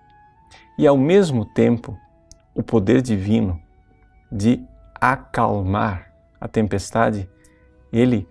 e, 0.75 0.87
ao 0.87 0.97
mesmo 0.97 1.45
tempo, 1.45 1.95
o 2.55 2.63
poder 2.63 2.99
divino 2.99 3.61
de 4.31 4.59
acalmar 4.95 6.11
a 6.41 6.47
tempestade? 6.47 7.29
Ele 7.91 8.27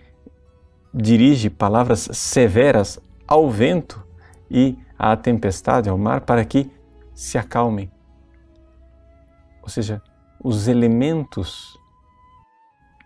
dirige 0.93 1.49
palavras 1.49 2.09
severas 2.13 2.99
ao 3.29 3.49
vento 3.49 4.05
e 4.51 4.77
à 4.99 5.17
tempestade, 5.17 5.89
ao 5.89 5.97
mar, 5.97 6.23
para 6.23 6.45
que 6.45 6.69
se 7.15 7.39
acalmem. 7.39 7.89
Ou 9.63 9.69
seja, 9.69 10.03
os 10.43 10.67
elementos 10.67 11.79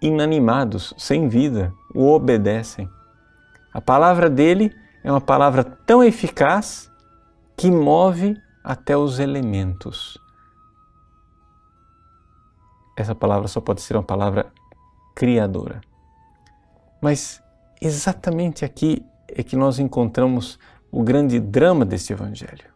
inanimados, 0.01 0.95
sem 0.97 1.29
vida, 1.29 1.75
o 1.95 2.11
obedecem. 2.11 2.89
A 3.71 3.83
palavra 3.83 4.31
dele 4.31 4.73
é 5.07 5.11
uma 5.13 5.21
palavra 5.21 5.63
tão 5.63 6.03
eficaz 6.03 6.91
que 7.57 7.71
move 7.71 8.37
até 8.65 8.97
os 8.97 9.21
elementos. 9.21 10.19
Essa 12.99 13.15
palavra 13.15 13.47
só 13.47 13.61
pode 13.61 13.83
ser 13.83 13.95
uma 13.95 14.03
palavra 14.03 14.53
criadora. 15.15 15.81
Mas 17.01 17.41
exatamente 17.81 18.65
aqui 18.65 19.01
é 19.29 19.45
que 19.45 19.55
nós 19.55 19.79
encontramos 19.79 20.59
o 20.91 21.05
grande 21.05 21.39
drama 21.39 21.85
deste 21.85 22.13
Evangelho, 22.13 22.69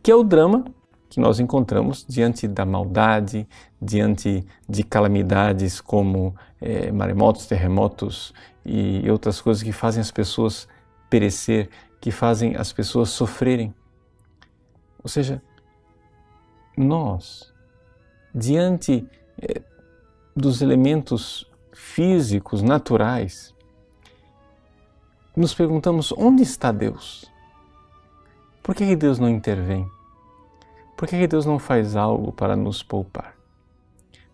que 0.00 0.12
é 0.12 0.14
o 0.14 0.22
drama 0.22 0.64
que 1.10 1.18
nós 1.18 1.40
encontramos 1.40 2.06
diante 2.08 2.46
da 2.46 2.64
maldade, 2.64 3.48
diante 3.80 4.46
de 4.68 4.84
calamidades 4.84 5.80
como 5.80 6.36
é, 6.60 6.92
maremotos, 6.92 7.46
terremotos 7.46 8.32
e 8.64 9.10
outras 9.10 9.40
coisas 9.40 9.60
que 9.60 9.72
fazem 9.72 10.00
as 10.00 10.12
pessoas 10.12 10.68
perecer, 11.12 11.68
que 12.00 12.10
fazem 12.10 12.56
as 12.56 12.72
pessoas 12.72 13.10
sofrerem. 13.10 13.74
Ou 15.02 15.10
seja, 15.10 15.42
nós, 16.74 17.52
diante 18.34 19.06
é, 19.38 19.60
dos 20.34 20.62
elementos 20.62 21.46
físicos, 21.70 22.62
naturais, 22.62 23.54
nos 25.36 25.52
perguntamos 25.52 26.14
onde 26.16 26.42
está 26.42 26.72
Deus? 26.72 27.30
Por 28.62 28.74
que 28.74 28.96
Deus 28.96 29.18
não 29.18 29.28
intervém? 29.28 29.86
Por 30.96 31.06
que 31.06 31.26
Deus 31.26 31.44
não 31.44 31.58
faz 31.58 31.94
algo 31.94 32.32
para 32.32 32.56
nos 32.56 32.82
poupar? 32.82 33.36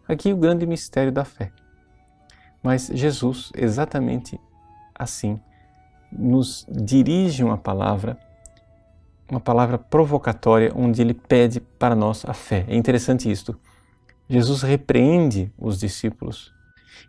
Aqui 0.06 0.32
o 0.32 0.36
grande 0.36 0.64
mistério 0.64 1.10
da 1.10 1.24
fé. 1.24 1.50
Mas 2.62 2.86
Jesus, 2.86 3.50
exatamente 3.56 4.40
assim, 4.94 5.40
nos 6.10 6.66
dirige 6.70 7.44
uma 7.44 7.58
palavra, 7.58 8.18
uma 9.30 9.40
palavra 9.40 9.78
provocatória, 9.78 10.72
onde 10.74 11.02
ele 11.02 11.14
pede 11.14 11.60
para 11.60 11.94
nós 11.94 12.24
a 12.26 12.32
fé. 12.32 12.64
É 12.68 12.76
interessante 12.76 13.30
isto. 13.30 13.58
Jesus 14.28 14.62
repreende 14.62 15.52
os 15.58 15.78
discípulos 15.78 16.52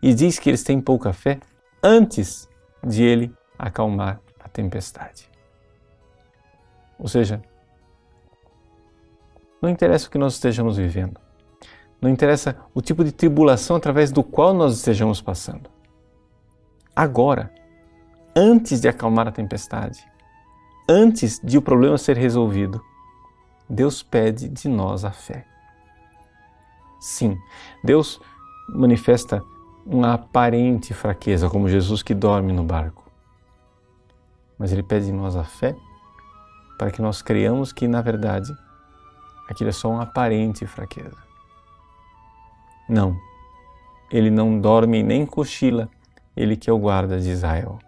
e 0.02 0.14
diz 0.14 0.40
que 0.40 0.50
eles 0.50 0.64
têm 0.64 0.80
pouca 0.80 1.12
fé 1.12 1.40
antes 1.84 2.48
de 2.84 3.04
ele 3.04 3.34
acalmar 3.58 4.22
a 4.40 4.48
tempestade. 4.48 5.30
Ou 6.98 7.08
seja, 7.08 7.42
não 9.62 9.70
interessa 9.70 10.08
o 10.08 10.12
que 10.12 10.18
nós 10.18 10.34
estejamos 10.34 10.78
vivendo. 10.78 11.20
Não 12.02 12.10
interessa 12.10 12.56
o 12.74 12.82
tipo 12.82 13.04
de 13.04 13.12
tribulação 13.12 13.76
através 13.76 14.12
do 14.12 14.24
qual 14.24 14.54
nós 14.54 14.76
estejamos 14.76 15.22
passando. 15.22 15.70
Agora, 16.96 17.52
antes 18.36 18.80
de 18.80 18.88
acalmar 18.88 19.28
a 19.28 19.32
tempestade, 19.32 20.04
antes 20.88 21.40
de 21.44 21.58
o 21.58 21.62
problema 21.62 21.98
ser 21.98 22.18
resolvido, 22.18 22.84
Deus 23.70 24.02
pede 24.02 24.48
de 24.48 24.68
nós 24.68 25.06
a 25.06 25.12
fé. 25.12 25.46
Sim, 27.00 27.38
Deus 27.84 28.20
manifesta 28.68 29.44
uma 29.86 30.14
aparente 30.14 30.94
fraqueza, 30.94 31.50
como 31.50 31.70
Jesus 31.70 32.04
que 32.04 32.14
dorme 32.14 32.52
no 32.52 32.64
barco. 32.64 33.04
Mas 34.58 34.72
Ele 34.72 34.84
pede 34.84 35.08
de 35.08 35.12
nós 35.12 35.36
a 35.36 35.44
fé 35.44 35.76
para 36.78 36.92
que 36.92 37.02
nós 37.02 37.22
creiamos 37.22 37.72
que, 37.72 37.88
na 37.88 38.02
verdade, 38.02 38.52
aquilo 39.50 39.70
é 39.70 39.74
só 39.74 39.90
uma 39.90 40.04
aparente 40.04 40.66
fraqueza. 40.66 41.18
Não, 42.88 43.16
ele 44.12 44.32
não 44.32 44.60
dorme 44.60 45.04
nem 45.04 45.26
cochila, 45.26 45.90
ele 46.36 46.56
que 46.56 46.70
é 46.70 46.74
o 46.74 46.80
guarda 46.80 47.20
de 47.20 47.30
Israel. 47.30 47.80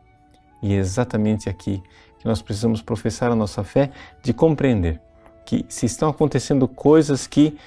E 0.61 0.73
é 0.73 0.77
exatamente 0.77 1.49
aqui 1.49 1.81
que 2.19 2.27
nós 2.27 2.41
precisamos 2.41 2.81
professar 2.81 3.31
a 3.31 3.35
nossa 3.35 3.63
fé 3.63 3.91
de 4.21 4.33
compreender 4.33 5.01
que 5.45 5.65
se 5.67 5.85
estão 5.85 6.09
acontecendo 6.09 6.67
coisas 6.67 7.25
que 7.27 7.57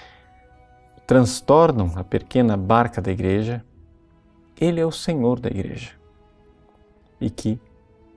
transtornam 1.07 1.93
a 1.97 2.05
pequena 2.05 2.57
barca 2.57 3.03
da 3.03 3.11
igreja, 3.11 3.65
ele 4.61 4.81
é 4.81 4.87
o 4.87 4.93
Senhor 4.93 5.41
da 5.41 5.51
igreja. 5.51 5.91
E 7.21 7.29
que, 7.29 7.59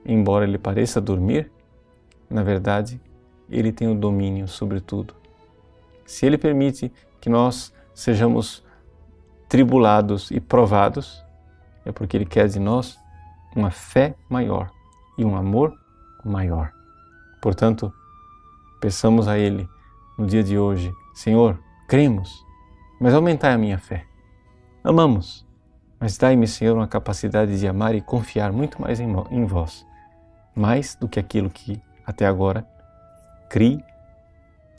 embora 0.06 0.44
ele 0.44 0.58
pareça 0.58 1.00
dormir, 1.00 1.50
na 2.30 2.42
verdade, 2.42 3.00
ele 3.50 3.72
tem 3.72 3.88
o 3.88 3.94
domínio 3.94 4.46
sobre 4.46 4.80
tudo 4.80 5.18
se 6.08 6.24
Ele 6.24 6.38
permite 6.38 6.90
que 7.20 7.28
nós 7.28 7.70
sejamos 7.94 8.64
tribulados 9.46 10.30
e 10.30 10.40
provados, 10.40 11.22
é 11.84 11.92
porque 11.92 12.16
Ele 12.16 12.24
quer 12.24 12.48
de 12.48 12.58
nós 12.58 12.98
uma 13.58 13.70
fé 13.70 14.14
maior 14.28 14.70
e 15.16 15.24
um 15.24 15.36
amor 15.36 15.76
maior. 16.24 16.72
Portanto, 17.42 17.92
peçamos 18.80 19.26
a 19.26 19.36
Ele 19.36 19.68
no 20.16 20.26
dia 20.26 20.42
de 20.42 20.56
hoje: 20.56 20.92
Senhor, 21.12 21.58
cremos, 21.88 22.44
mas 23.00 23.14
aumentai 23.14 23.52
a 23.52 23.58
minha 23.58 23.78
fé. 23.78 24.06
Amamos, 24.84 25.46
mas 25.98 26.16
dai-me, 26.16 26.46
Senhor, 26.46 26.76
uma 26.76 26.86
capacidade 26.86 27.58
de 27.58 27.66
amar 27.66 27.94
e 27.94 28.00
confiar 28.00 28.52
muito 28.52 28.80
mais 28.80 29.00
em, 29.00 29.44
vós, 29.44 29.84
mais 30.54 30.94
do 30.94 31.08
que 31.08 31.18
aquilo 31.18 31.50
que 31.50 31.82
até 32.06 32.26
agora 32.26 32.66
criei, 33.50 33.82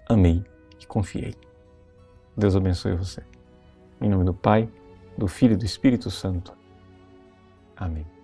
amei 0.08 0.44
que 0.78 0.88
confiei. 0.88 1.36
Deus 2.36 2.56
abençoe 2.56 2.96
você. 2.96 3.22
Em 4.00 4.08
nome 4.08 4.24
do 4.24 4.34
Pai, 4.34 4.70
do 5.18 5.28
Filho 5.28 5.54
e 5.54 5.58
do 5.58 5.66
Espírito 5.66 6.10
Santo. 6.10 6.54
Amém. 7.76 8.19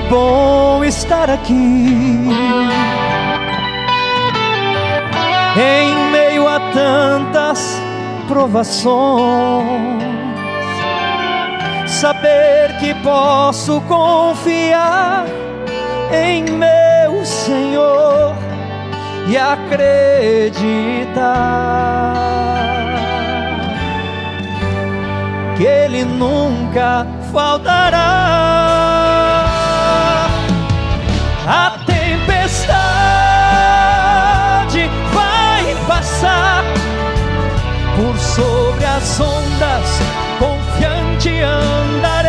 É 0.00 0.08
bom 0.08 0.82
estar 0.84 1.28
aqui 1.28 2.24
em 5.56 6.10
meio 6.10 6.48
a 6.48 6.58
tantas 6.72 7.78
provações. 8.26 10.00
Saber 11.86 12.78
que 12.80 12.94
posso 13.02 13.82
confiar 13.82 15.26
em 16.12 16.44
meu 16.44 17.24
Senhor 17.24 18.34
e 19.28 19.36
acreditar 19.36 20.54
que 25.58 25.64
Ele 25.64 26.04
nunca 26.04 27.06
faltará. 27.30 28.79
A 31.52 31.76
tempestade 31.84 32.78
vai 35.12 35.74
passar 35.88 36.62
por 37.96 38.16
sobre 38.16 38.84
as 38.84 39.18
ondas, 39.18 40.00
confiante 40.38 41.40
andarei. 41.40 42.19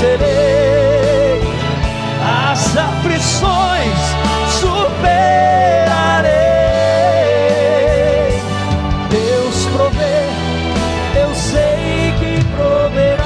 Vencerei, 0.00 1.42
as 2.48 2.76
aflições 2.76 3.98
superarei. 4.58 6.30
Deus 9.10 9.66
provê, 9.76 10.24
eu 11.20 11.34
sei 11.34 12.14
que 12.18 12.42
proverá. 12.56 13.24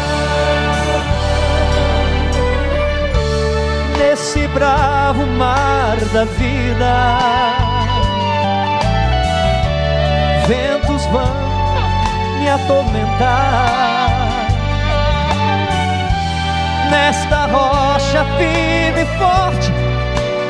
Nesse 3.99 4.49
bravo 4.49 5.27
mar 5.27 5.97
da 6.13 6.25
vida, 6.25 7.19
ventos 10.49 11.07
vão 11.07 11.35
me 12.41 12.51
atormentar. 12.51 14.24
Nesta 16.95 17.47
rocha 17.47 18.25
firme 18.39 19.03
e 19.03 19.07
forte 19.19 19.73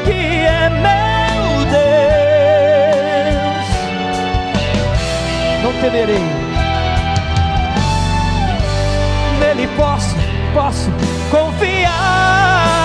que 0.05 0.45
é 0.45 0.69
meu 0.69 1.65
Deus, 1.73 3.67
não 5.63 5.73
temerei. 5.81 6.23
Nele 9.41 9.67
posso, 9.69 10.15
posso 10.53 10.91
confiar. 11.31 12.84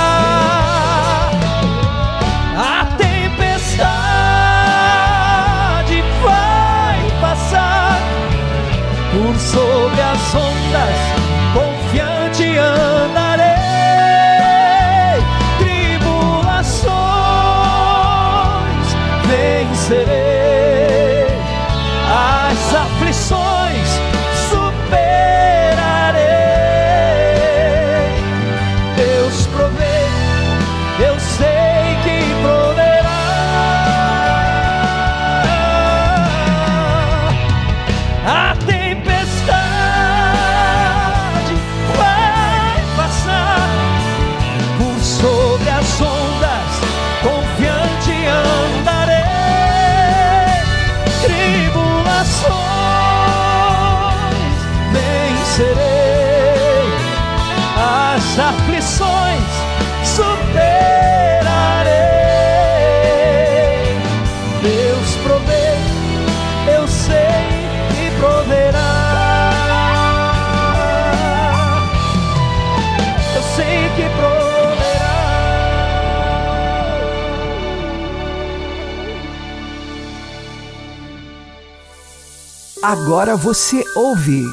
Agora 82.91 83.35
você 83.35 83.85
ouve 83.95 84.43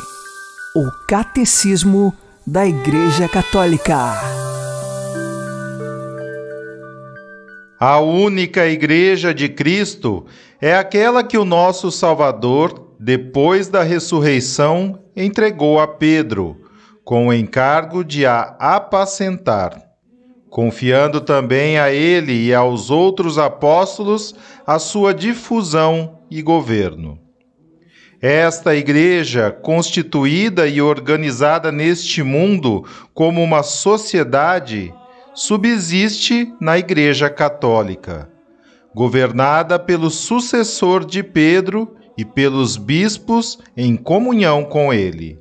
o 0.75 0.91
Catecismo 1.09 2.15
da 2.47 2.67
Igreja 2.67 3.27
Católica. 3.27 3.97
A 7.81 7.99
única 7.99 8.67
igreja 8.67 9.33
de 9.33 9.49
Cristo 9.49 10.27
é 10.61 10.77
aquela 10.77 11.25
que 11.25 11.39
o 11.39 11.47
nosso 11.47 11.91
Salvador, 11.91 12.93
depois 13.01 13.69
da 13.69 13.83
ressurreição, 13.83 15.01
entregou 15.17 15.81
a 15.81 15.89
Pedro, 15.89 16.61
com 17.03 17.29
o 17.29 17.33
encargo 17.33 18.05
de 18.05 18.27
a 18.27 18.55
apacentar, 18.59 19.81
confiando 20.51 21.23
também 21.23 21.79
a 21.79 21.91
ele 21.91 22.49
e 22.49 22.55
aos 22.55 22.91
outros 22.91 23.39
apóstolos 23.39 24.35
a 24.67 24.79
sua 24.79 25.15
difusão 25.15 26.19
e 26.31 26.43
governo. 26.43 27.26
Esta 28.21 28.75
igreja, 28.75 29.51
constituída 29.51 30.67
e 30.67 30.81
organizada 30.81 31.71
neste 31.71 32.23
mundo 32.23 32.85
como 33.13 33.43
uma 33.43 33.63
sociedade, 33.63 34.93
subsiste 35.35 36.51
na 36.59 36.79
Igreja 36.79 37.29
Católica, 37.29 38.31
governada 38.95 39.79
pelo 39.79 40.11
sucessor 40.11 41.05
de 41.05 41.23
Pedro 41.23 41.95
e 42.17 42.25
pelos 42.25 42.79
bispos 42.79 43.59
em 43.77 43.95
comunhão 43.95 44.65
com 44.65 44.95
ele. 44.95 45.39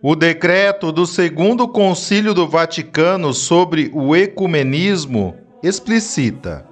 O 0.00 0.14
decreto 0.14 0.92
do 0.92 1.04
Segundo 1.04 1.66
Concílio 1.66 2.32
do 2.32 2.46
Vaticano 2.46 3.34
sobre 3.34 3.90
o 3.92 4.14
ecumenismo 4.14 5.34
explicita: 5.64 6.64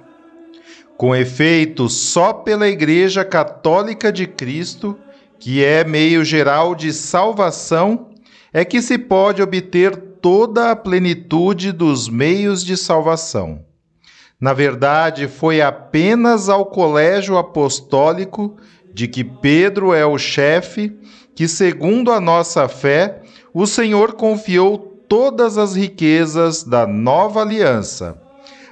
com 0.97 1.15
efeito, 1.15 1.89
só 1.89 2.31
pela 2.31 2.67
Igreja 2.67 3.25
Católica 3.25 4.11
de 4.11 4.25
Cristo, 4.25 4.97
que 5.39 5.63
é 5.63 5.83
meio 5.83 6.23
geral 6.23 6.73
de 6.73 6.93
salvação, 6.93 8.09
é 8.53 8.63
que 8.63 8.81
se 8.81 8.97
pode 8.97 9.41
obter 9.41 9.95
toda 10.21 10.71
a 10.71 10.75
plenitude 10.75 11.71
dos 11.71 12.07
meios 12.07 12.63
de 12.63 12.77
salvação. 12.77 13.63
Na 14.39 14.53
verdade, 14.53 15.27
foi 15.27 15.61
apenas 15.61 16.49
ao 16.49 16.65
colégio 16.65 17.37
apostólico, 17.37 18.57
de 18.93 19.07
que 19.07 19.23
Pedro 19.23 19.93
é 19.93 20.05
o 20.05 20.17
chefe, 20.17 20.97
que, 21.35 21.47
segundo 21.47 22.11
a 22.11 22.21
nossa 22.21 22.67
fé, 22.69 23.21
o 23.53 23.67
Senhor 23.67 24.13
confiou 24.13 24.77
todas 24.77 25.57
as 25.57 25.75
riquezas 25.75 26.63
da 26.63 26.87
nova 26.87 27.41
aliança, 27.41 28.21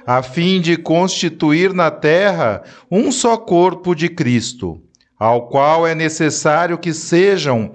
a 0.06 0.22
fim 0.22 0.60
de 0.60 0.76
constituir 0.76 1.72
na 1.72 1.90
terra 1.90 2.62
um 2.90 3.10
só 3.10 3.36
corpo 3.36 3.94
de 3.94 4.08
Cristo, 4.08 4.80
ao 5.18 5.48
qual 5.48 5.86
é 5.86 5.94
necessário 5.94 6.78
que 6.78 6.92
sejam 6.92 7.72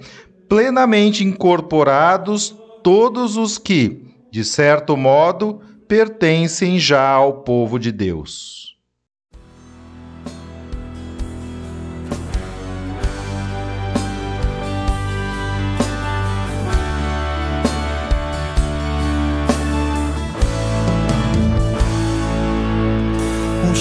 plenamente 0.48 1.24
incorporados 1.24 2.54
todos 2.82 3.36
os 3.36 3.58
que, 3.58 4.04
de 4.30 4.44
certo 4.44 4.96
modo, 4.96 5.60
pertencem 5.88 6.78
já 6.78 7.08
ao 7.08 7.42
povo 7.42 7.78
de 7.78 7.90
Deus. 7.90 8.69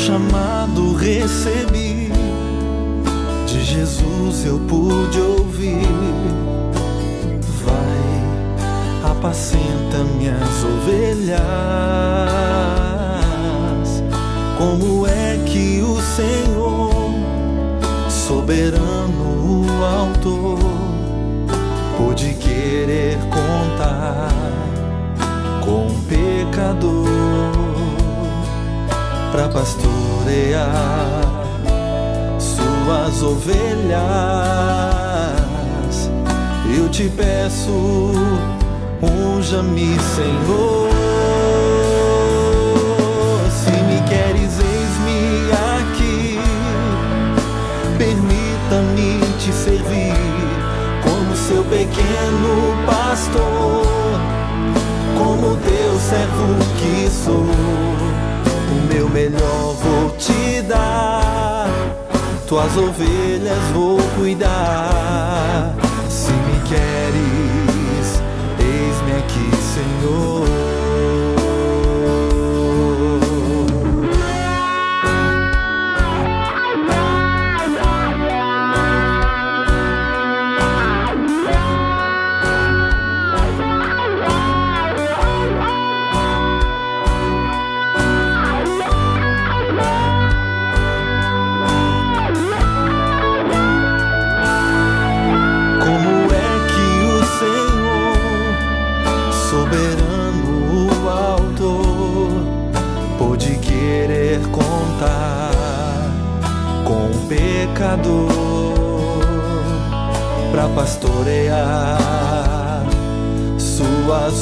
Chamado 0.10 0.96
recebi, 0.96 2.12
de 3.46 3.64
Jesus 3.64 4.44
eu 4.44 4.58
pude 4.68 5.20
ouvir. 5.20 5.86
Vai, 7.64 9.12
apacenta 9.12 10.04
minhas 10.18 10.64
ovelhas. 10.64 11.40
Como 14.58 15.06
é 15.06 15.38
que 15.46 15.80
o 15.82 16.02
Senhor, 16.02 17.14
soberano 18.10 19.68
o 19.70 19.86
autor, 19.86 20.58
pôde 21.98 22.34
querer 22.34 23.20
contar 23.30 24.30
com 25.64 25.86
um 25.86 26.02
pecador? 26.02 27.29
Para 29.32 29.50
pastor. 29.50 30.00
pastorear 30.30 31.22
suas 32.40 33.24
ovelhas. 33.24 34.00
Eu 36.78 36.88
te 36.90 37.10
peço, 37.10 38.12
unja-me, 39.02 39.98
Senhor. 40.00 40.90
Se 43.50 43.72
me 43.72 44.02
queres, 44.08 44.60
eis-me 44.60 45.52
aqui. 45.78 46.40
Permita-me 47.98 49.20
te 49.40 49.52
servir 49.52 50.14
como 51.04 51.36
seu 51.36 51.64
pequeno 51.64 52.76
pastor, 52.86 53.86
como 55.18 55.56
teu 55.58 56.00
servo 56.00 56.56
que 56.78 57.10
sou. 57.10 58.29
Meu 58.90 59.08
melhor 59.08 59.76
vou 59.76 60.10
te 60.18 60.64
dar, 60.64 61.70
tuas 62.48 62.76
ovelhas 62.76 63.64
vou 63.72 64.00
cuidar. 64.18 65.76
Se 66.10 66.32
me 66.32 66.60
queres, 66.68 68.20
eis-me 68.60 69.12
aqui, 69.20 69.52
Senhor. 69.76 70.48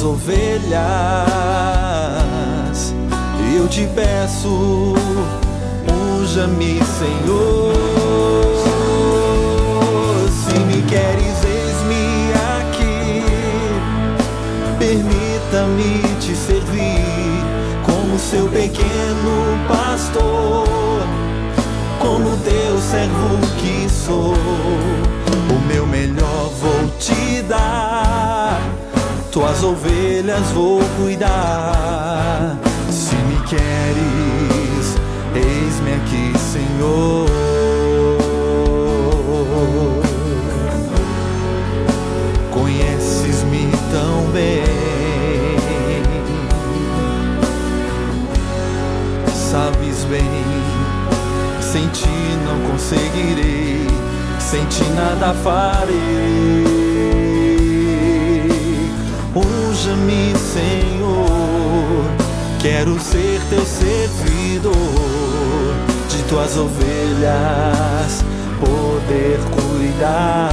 Ovelhas? 0.08 0.74
Eu 3.56 3.68
te 3.68 3.86
peço, 3.94 4.94
unja-me, 5.90 6.80
Senhor. 6.98 7.74
Se 10.30 10.58
me 10.60 10.82
queres, 10.82 11.44
eis-me 11.44 12.32
aqui. 12.58 13.22
Permita-me 14.78 16.02
te 16.20 16.34
servir 16.34 17.44
como 17.84 18.18
seu 18.18 18.48
pequeno 18.48 19.58
pastor, 19.68 20.66
como 21.98 22.36
teu 22.38 22.78
servo 22.78 23.47
tuas 29.38 29.62
ovelhas 29.62 30.50
vou 30.50 30.80
cuidar. 31.00 32.58
Se 32.90 33.14
me 33.14 33.36
queres, 33.46 34.96
eis-me 35.32 35.92
aqui, 35.94 36.36
Senhor. 36.36 37.28
Conheces-me 42.50 43.70
tão 43.92 44.32
bem, 44.32 44.64
sabes 49.32 50.04
bem, 50.06 50.24
sem 51.60 51.86
ti 51.90 52.08
não 52.44 52.72
conseguirei, 52.72 53.86
sem 54.40 54.64
ti 54.64 54.82
nada 54.96 55.32
farei. 55.32 56.77
Tuas 66.28 66.56
ovelhas 66.56 68.22
poder 68.60 69.38
cuidar. 69.50 70.50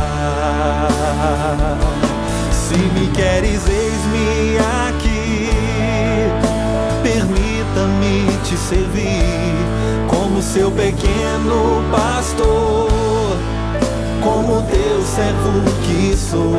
Se 2.52 2.78
me 2.78 3.08
queres, 3.12 3.62
eis-me 3.68 4.58
aqui. 4.88 5.50
Permita-me 7.04 8.38
te 8.44 8.56
servir 8.56 9.56
como 10.08 10.42
seu 10.42 10.72
pequeno 10.72 11.84
pastor, 11.92 12.90
como 14.24 14.62
teu 14.64 15.02
servo 15.04 15.62
que 15.84 16.16
sou. 16.16 16.56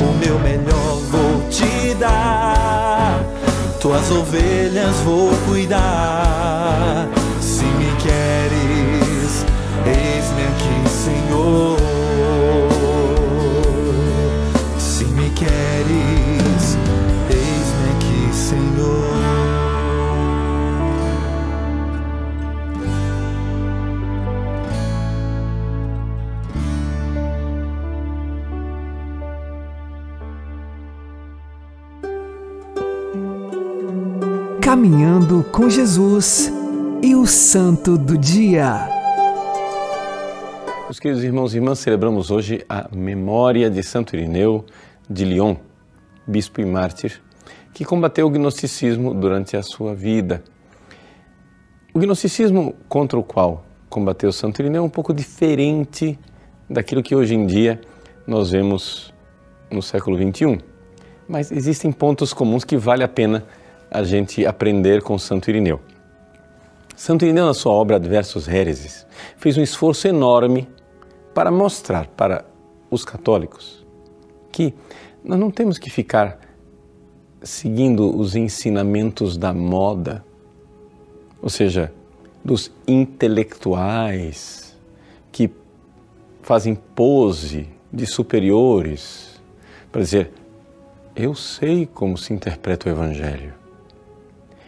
O 0.00 0.12
meu 0.18 0.38
melhor 0.40 0.98
vou 1.10 1.48
te 1.48 1.94
dar, 1.94 3.20
tuas 3.80 4.10
ovelhas 4.10 4.96
vou 5.04 5.30
cuidar. 5.46 7.21
Se 14.78 15.04
me 15.06 15.30
queres, 15.30 16.76
eis-me 17.30 17.90
aqui, 17.90 18.34
Senhor. 18.34 19.12
Caminhando 34.60 35.44
com 35.50 35.68
Jesus 35.68 36.52
e 37.02 37.14
o 37.14 37.26
Santo 37.26 37.98
do 37.98 38.16
Dia. 38.16 39.01
Queridos 41.02 41.24
irmãos 41.24 41.52
e 41.52 41.56
irmãs, 41.56 41.80
celebramos 41.80 42.30
hoje 42.30 42.64
a 42.68 42.88
memória 42.94 43.68
de 43.68 43.82
Santo 43.82 44.14
Irineu 44.14 44.64
de 45.10 45.24
Lyon, 45.24 45.56
bispo 46.24 46.60
e 46.60 46.64
mártir, 46.64 47.20
que 47.74 47.84
combateu 47.84 48.28
o 48.28 48.30
gnosticismo 48.30 49.12
durante 49.12 49.56
a 49.56 49.64
sua 49.64 49.96
vida. 49.96 50.44
O 51.92 51.98
gnosticismo 51.98 52.76
contra 52.88 53.18
o 53.18 53.22
qual 53.24 53.64
combateu 53.90 54.30
Santo 54.30 54.62
Irineu 54.62 54.84
é 54.84 54.86
um 54.86 54.88
pouco 54.88 55.12
diferente 55.12 56.16
daquilo 56.70 57.02
que 57.02 57.16
hoje 57.16 57.34
em 57.34 57.46
dia 57.46 57.80
nós 58.24 58.52
vemos 58.52 59.12
no 59.72 59.82
século 59.82 60.16
XXI. 60.16 60.60
Mas 61.28 61.50
existem 61.50 61.90
pontos 61.90 62.32
comuns 62.32 62.62
que 62.62 62.76
vale 62.76 63.02
a 63.02 63.08
pena 63.08 63.44
a 63.90 64.04
gente 64.04 64.46
aprender 64.46 65.02
com 65.02 65.18
Santo 65.18 65.50
Irineu. 65.50 65.80
Santo 66.94 67.24
Irineu, 67.24 67.46
na 67.46 67.54
sua 67.54 67.72
obra 67.72 67.96
Adversos 67.96 68.46
Héreses, 68.46 69.04
fez 69.36 69.58
um 69.58 69.62
esforço 69.62 70.06
enorme 70.06 70.68
para 71.34 71.50
mostrar 71.50 72.06
para 72.08 72.44
os 72.90 73.04
católicos 73.04 73.84
que 74.50 74.74
nós 75.24 75.38
não 75.38 75.50
temos 75.50 75.78
que 75.78 75.88
ficar 75.88 76.38
seguindo 77.42 78.16
os 78.16 78.36
ensinamentos 78.36 79.36
da 79.36 79.52
moda, 79.52 80.24
ou 81.40 81.48
seja, 81.48 81.92
dos 82.44 82.70
intelectuais 82.86 84.76
que 85.30 85.50
fazem 86.42 86.74
pose 86.74 87.68
de 87.92 88.06
superiores 88.06 89.40
para 89.90 90.02
dizer: 90.02 90.32
eu 91.14 91.34
sei 91.34 91.86
como 91.86 92.16
se 92.16 92.32
interpreta 92.32 92.88
o 92.88 92.92
Evangelho. 92.92 93.54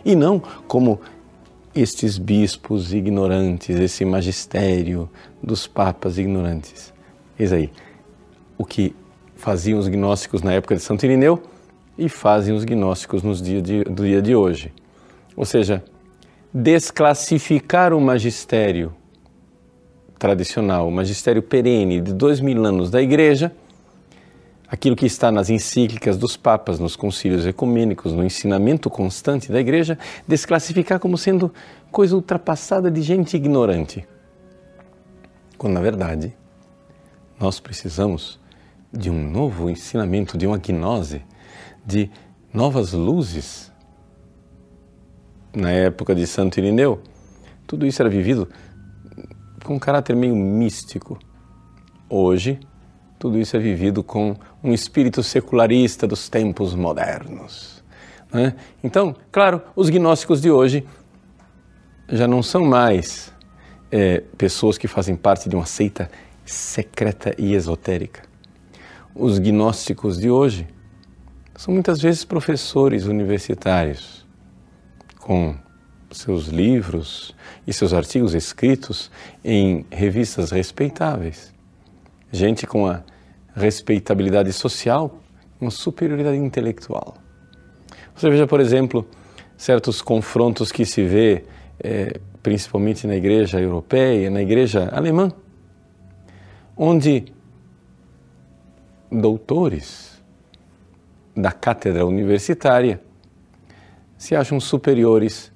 E 0.05 0.15
não 0.15 0.39
como 0.69 1.01
estes 1.75 2.19
bispos 2.19 2.93
ignorantes, 2.93 3.81
esse 3.81 4.05
magistério 4.05 5.09
dos 5.45 5.67
papas 5.67 6.19
ignorantes. 6.19 6.93
Eis 7.39 7.53
aí 7.53 7.71
o 8.57 8.65
que 8.65 8.95
faziam 9.37 9.79
os 9.79 9.89
gnósticos 9.89 10.43
na 10.43 10.53
época 10.53 10.75
de 10.75 10.81
Santo 10.81 11.05
Irineu 11.05 11.43
e 11.99 12.09
fazem 12.09 12.55
os 12.55 12.65
gnósticos 12.65 13.23
nos 13.23 13.43
dia 13.43 13.61
de, 13.61 13.85
do 13.85 14.05
dia 14.05 14.23
de 14.23 14.35
hoje. 14.35 14.73
Ou 15.37 15.45
seja, 15.45 15.85
desclassificar 16.53 17.93
o 17.93 18.01
magistério 18.01 18.95
tradicional, 20.19 20.89
o 20.89 20.93
magistério 20.93 21.43
perene 21.43 22.01
de 22.01 22.13
dois 22.13 22.41
mil 22.41 22.65
anos 22.65 22.91
da 22.91 23.03
Igreja, 23.03 23.53
aquilo 24.69 24.97
que 24.97 25.07
está 25.07 25.31
nas 25.31 25.51
encíclicas 25.51 26.17
dos 26.17 26.37
papas, 26.37 26.79
nos 26.79 26.97
concílios 26.97 27.47
ecumênicos, 27.47 28.13
no 28.13 28.25
ensinamento 28.25 28.89
constante 28.89 29.53
da 29.53 29.61
igreja, 29.61 29.99
desclassificar 30.27 30.99
como 30.99 31.17
sendo 31.17 31.53
coisa 31.93 32.17
ultrapassada 32.17 32.91
de 32.91 33.03
gente 33.03 33.37
ignorante. 33.37 34.07
Quando 35.65 35.77
na 35.77 35.81
verdade 35.81 36.37
nós 37.41 37.59
precisamos 37.59 38.39
de 38.93 39.09
um 39.09 39.31
novo 39.31 39.71
ensinamento, 39.71 40.37
de 40.37 40.47
uma 40.47 40.59
gnose, 40.59 41.23
de 41.87 42.11
novas 42.53 42.93
luzes. 42.93 43.73
Na 45.57 45.71
época 45.71 46.15
de 46.15 46.27
Santo 46.27 46.59
Irineu, 46.59 47.01
tudo 47.67 47.87
isso 47.87 48.03
era 48.03 48.11
vivido 48.11 48.47
com 49.65 49.77
um 49.77 49.79
caráter 49.79 50.15
meio 50.15 50.37
místico. 50.37 51.19
Hoje, 52.11 52.61
tudo 53.19 53.39
isso 53.39 53.57
é 53.57 53.59
vivido 53.59 54.05
com 54.05 54.37
um 54.63 54.71
espírito 54.75 55.23
secularista 55.23 56.07
dos 56.07 56.29
tempos 56.29 56.75
modernos. 56.75 57.83
Né? 58.31 58.55
Então, 58.83 59.17
claro, 59.33 59.63
os 59.75 59.89
gnósticos 59.89 60.43
de 60.43 60.51
hoje 60.51 60.87
já 62.07 62.29
não 62.29 62.43
são 62.43 62.67
mais 62.67 63.33
é, 63.97 64.25
pessoas 64.37 64.77
que 64.77 64.89
fazem 64.89 65.15
parte 65.15 65.49
de 65.49 65.55
uma 65.55 65.67
seita 65.67 66.11
secreta 66.45 67.33
e 67.39 67.55
esotérica. 67.55 68.25
Os 69.15 69.39
gnósticos 69.39 70.19
de 70.19 70.29
hoje 70.29 70.67
são 71.55 71.73
muitas 71.73 72.01
vezes 72.03 72.25
professores 72.25 73.05
universitários 73.05 74.27
com 75.21 75.55
seus 76.11 76.49
livros 76.49 77.37
e 77.65 77.73
seus 77.73 77.95
artigos 77.95 78.35
escritos 78.35 79.13
em 79.45 79.87
revistas 79.93 80.51
respeitáveis. 80.51 81.55
Gente 82.33 82.67
com 82.67 82.89
a 82.89 83.01
respeitabilidade 83.55 84.53
social, 84.53 85.21
uma 85.61 85.71
superioridade 85.71 86.37
intelectual. 86.37 87.15
Você 88.17 88.29
veja, 88.29 88.45
por 88.45 88.59
exemplo, 88.59 89.07
certos 89.57 90.03
confrontos 90.03 90.73
que 90.73 90.85
se 90.85 91.05
vê, 91.05 91.45
é, 91.79 92.19
principalmente 92.45 93.07
na 93.07 93.17
igreja 93.17 93.59
europeia, 93.59 94.31
na 94.31 94.43
igreja 94.43 94.91
alemã, 94.93 95.33
onde 96.77 97.25
doutores 99.11 100.23
da 101.35 101.51
cátedra 101.51 102.05
universitária 102.05 103.01
se 104.19 104.37
acham 104.37 104.61
superiores 104.61 105.51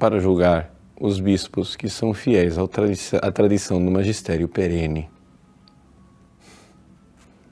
para 0.00 0.18
julgar 0.18 0.74
os 1.00 1.20
bispos 1.20 1.76
que 1.76 1.88
são 1.88 2.12
fiéis 2.12 2.56
à 2.58 3.30
tradição 3.30 3.82
do 3.82 3.88
magistério 3.88 4.48
perene. 4.48 5.08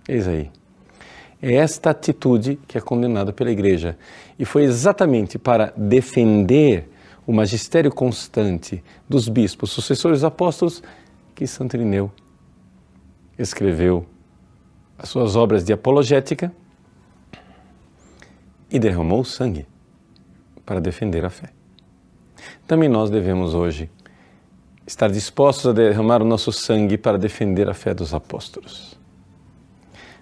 Eis 0.08 0.26
aí. 0.26 0.50
É 1.40 1.54
esta 1.54 1.90
atitude 1.90 2.58
que 2.66 2.76
é 2.76 2.80
condenada 2.80 3.32
pela 3.32 3.52
Igreja. 3.52 3.96
E 4.36 4.44
foi 4.44 4.64
exatamente 4.64 5.38
para 5.38 5.72
defender 5.76 6.88
o 7.26 7.32
magistério 7.32 7.90
constante 7.90 8.82
dos 9.08 9.28
bispos, 9.28 9.70
sucessores 9.70 10.22
apóstolos, 10.22 10.82
que 11.34 11.46
Santo 11.46 11.76
Irineu 11.76 12.10
escreveu 13.38 14.06
as 14.96 15.08
suas 15.08 15.36
obras 15.36 15.64
de 15.64 15.72
apologética 15.72 16.52
e 18.70 18.78
derramou 18.78 19.24
sangue 19.24 19.66
para 20.64 20.80
defender 20.80 21.24
a 21.24 21.30
fé. 21.30 21.50
Também 22.66 22.88
nós 22.88 23.10
devemos 23.10 23.54
hoje 23.54 23.90
estar 24.86 25.10
dispostos 25.10 25.66
a 25.66 25.72
derramar 25.72 26.22
o 26.22 26.24
nosso 26.24 26.52
sangue 26.52 26.96
para 26.96 27.18
defender 27.18 27.68
a 27.68 27.74
fé 27.74 27.92
dos 27.92 28.14
apóstolos. 28.14 28.98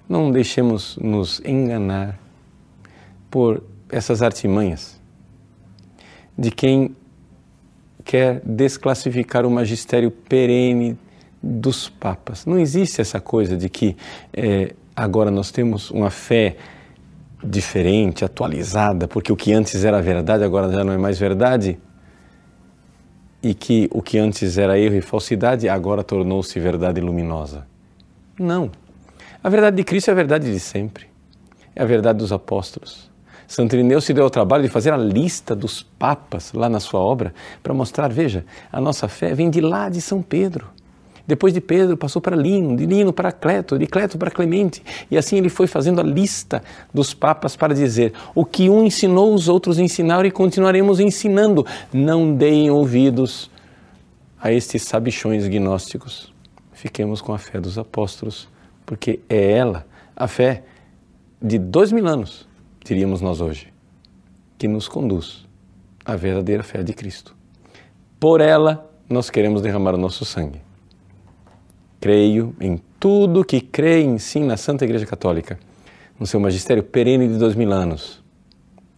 Não 0.08 0.30
deixemos 0.30 0.96
nos 0.96 1.40
enganar 1.44 2.18
por 3.30 3.62
essas 3.88 4.22
artimanhas 4.22 4.93
de 6.36 6.50
quem 6.50 6.94
quer 8.04 8.40
desclassificar 8.44 9.46
o 9.46 9.50
magistério 9.50 10.10
perene 10.10 10.98
dos 11.42 11.88
papas. 11.88 12.44
Não 12.46 12.58
existe 12.58 13.00
essa 13.00 13.20
coisa 13.20 13.56
de 13.56 13.68
que 13.68 13.96
é, 14.32 14.74
agora 14.94 15.30
nós 15.30 15.50
temos 15.50 15.90
uma 15.90 16.10
fé 16.10 16.56
diferente, 17.42 18.24
atualizada, 18.24 19.06
porque 19.06 19.32
o 19.32 19.36
que 19.36 19.52
antes 19.52 19.84
era 19.84 20.00
verdade 20.00 20.44
agora 20.44 20.72
já 20.72 20.82
não 20.82 20.92
é 20.92 20.98
mais 20.98 21.18
verdade, 21.18 21.78
e 23.42 23.52
que 23.52 23.88
o 23.92 24.00
que 24.00 24.18
antes 24.18 24.56
era 24.56 24.78
erro 24.78 24.94
e 24.94 25.02
falsidade 25.02 25.68
agora 25.68 26.02
tornou-se 26.02 26.58
verdade 26.58 27.00
luminosa. 27.00 27.66
Não. 28.38 28.70
A 29.42 29.48
verdade 29.50 29.76
de 29.76 29.84
Cristo 29.84 30.08
é 30.08 30.12
a 30.12 30.14
verdade 30.14 30.50
de 30.50 30.58
sempre. 30.58 31.06
É 31.76 31.82
a 31.82 31.84
verdade 31.84 32.18
dos 32.18 32.32
apóstolos. 32.32 33.10
Santo 33.54 33.76
Irineu 33.76 34.00
se 34.00 34.12
deu 34.12 34.24
ao 34.24 34.30
trabalho 34.30 34.64
de 34.64 34.68
fazer 34.68 34.92
a 34.92 34.96
lista 34.96 35.54
dos 35.54 35.80
papas 35.80 36.52
lá 36.52 36.68
na 36.68 36.80
sua 36.80 36.98
obra 36.98 37.32
para 37.62 37.72
mostrar, 37.72 38.12
veja, 38.12 38.44
a 38.72 38.80
nossa 38.80 39.06
fé 39.06 39.32
vem 39.32 39.48
de 39.48 39.60
lá 39.60 39.88
de 39.88 40.00
São 40.00 40.20
Pedro. 40.20 40.66
Depois 41.24 41.54
de 41.54 41.60
Pedro, 41.60 41.96
passou 41.96 42.20
para 42.20 42.34
Lino, 42.34 42.76
de 42.76 42.84
Lino 42.84 43.12
para 43.12 43.30
Cleto, 43.30 43.78
de 43.78 43.86
Cleto 43.86 44.18
para 44.18 44.28
Clemente. 44.28 44.82
E 45.08 45.16
assim 45.16 45.36
ele 45.36 45.48
foi 45.48 45.68
fazendo 45.68 46.00
a 46.00 46.02
lista 46.02 46.64
dos 46.92 47.14
papas 47.14 47.54
para 47.54 47.72
dizer: 47.72 48.12
o 48.34 48.44
que 48.44 48.68
um 48.68 48.82
ensinou, 48.82 49.32
os 49.32 49.46
outros 49.48 49.78
ensinaram 49.78 50.26
e 50.26 50.32
continuaremos 50.32 50.98
ensinando. 50.98 51.64
Não 51.92 52.34
deem 52.34 52.72
ouvidos 52.72 53.48
a 54.42 54.50
estes 54.50 54.82
sabichões 54.82 55.46
gnósticos. 55.46 56.34
Fiquemos 56.72 57.20
com 57.20 57.32
a 57.32 57.38
fé 57.38 57.60
dos 57.60 57.78
apóstolos, 57.78 58.48
porque 58.84 59.20
é 59.28 59.52
ela, 59.52 59.86
a 60.16 60.26
fé 60.26 60.64
de 61.40 61.56
dois 61.56 61.92
mil 61.92 62.08
anos, 62.08 62.48
diríamos 62.84 63.20
nós 63.20 63.40
hoje, 63.40 63.72
que 64.56 64.68
nos 64.68 64.86
conduz 64.86 65.46
à 66.04 66.14
verdadeira 66.14 66.62
fé 66.62 66.82
de 66.82 66.92
Cristo. 66.92 67.34
Por 68.20 68.40
ela, 68.40 68.88
nós 69.08 69.30
queremos 69.30 69.62
derramar 69.62 69.94
o 69.94 69.98
nosso 69.98 70.24
sangue 70.24 70.60
creio 72.04 72.54
em 72.60 72.78
tudo 73.00 73.42
que 73.42 73.62
crê 73.62 74.02
e 74.02 74.04
ensina 74.04 74.52
a 74.52 74.56
Santa 74.58 74.84
Igreja 74.84 75.06
Católica, 75.06 75.58
no 76.20 76.26
seu 76.26 76.38
magistério 76.38 76.82
perene 76.82 77.26
de 77.26 77.38
dois 77.38 77.54
mil 77.54 77.72
anos. 77.72 78.22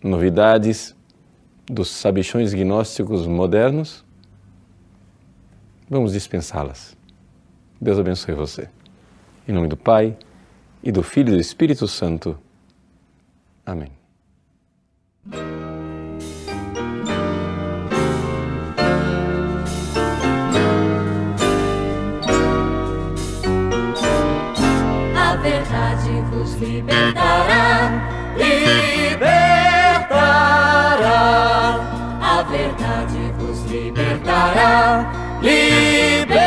Novidades 0.02 0.92
dos 1.66 1.88
sabichões 1.88 2.52
gnósticos 2.52 3.24
modernos, 3.24 4.04
vamos 5.88 6.14
dispensá-las. 6.14 6.96
Deus 7.80 7.96
abençoe 7.96 8.34
você. 8.34 8.68
Em 9.46 9.52
nome 9.52 9.68
do 9.68 9.76
Pai, 9.76 10.16
e 10.82 10.90
do 10.90 11.04
Filho 11.04 11.28
e 11.28 11.36
do 11.36 11.40
Espírito 11.40 11.86
Santo. 11.86 12.36
Amém. 13.66 14.06
libertará, 26.58 27.90
libertará. 28.36 29.26
A 32.20 32.42
verdade 32.42 33.32
vos 33.38 33.64
libertará, 33.64 35.12
libertará. 35.40 36.46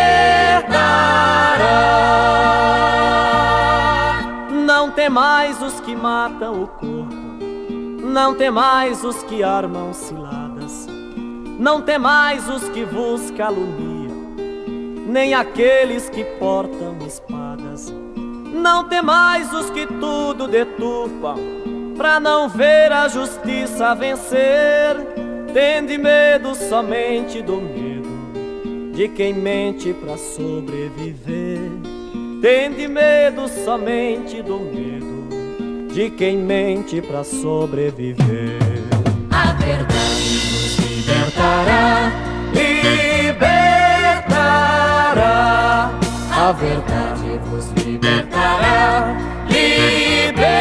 Não 4.66 4.92
temais 4.92 5.62
os 5.62 5.80
que 5.80 5.96
matam 5.96 6.64
o 6.64 6.68
corpo, 6.68 6.99
não 8.10 8.36
temais 8.36 9.04
os 9.04 9.24
que 9.24 9.44
armam 9.44 9.94
ciladas, 9.94 10.88
não 11.58 11.82
temais 11.82 12.50
os 12.50 12.68
que 12.70 12.84
vos 12.84 13.32
caluniam, 13.32 14.36
nem 15.08 15.34
aqueles 15.34 16.10
que 16.10 16.24
portam 16.24 16.98
espadas 17.08 17.94
não 18.60 18.84
temais 18.84 19.54
os 19.54 19.70
que 19.70 19.86
tudo 19.86 20.48
deturpam, 20.48 21.38
pra 21.98 22.20
não 22.20 22.50
ver 22.50 22.92
a 22.92 23.08
justiça 23.08 23.96
vencer. 23.96 24.98
Tende 25.54 25.98
medo 25.98 26.54
somente 26.54 27.42
do 27.42 27.58
medo 27.58 28.10
de 28.94 29.08
quem 29.08 29.34
mente 29.34 29.94
pra 29.94 30.18
sobreviver. 30.18 31.72
Tende 32.42 32.88
medo 32.88 33.48
somente 33.48 34.42
do 34.42 34.60
medo 34.60 35.19
de 35.92 36.10
quem 36.12 36.38
mente 36.38 37.02
pra 37.02 37.24
sobreviver. 37.24 38.60
A 39.32 39.54
verdade 39.54 40.40
nos 40.52 40.78
libertará, 40.78 42.12
libertará. 42.54 43.60
A 46.32 46.52
verdade 46.52 47.40
vos 47.46 47.72
libertará, 47.84 49.18
libertará. 49.50 50.60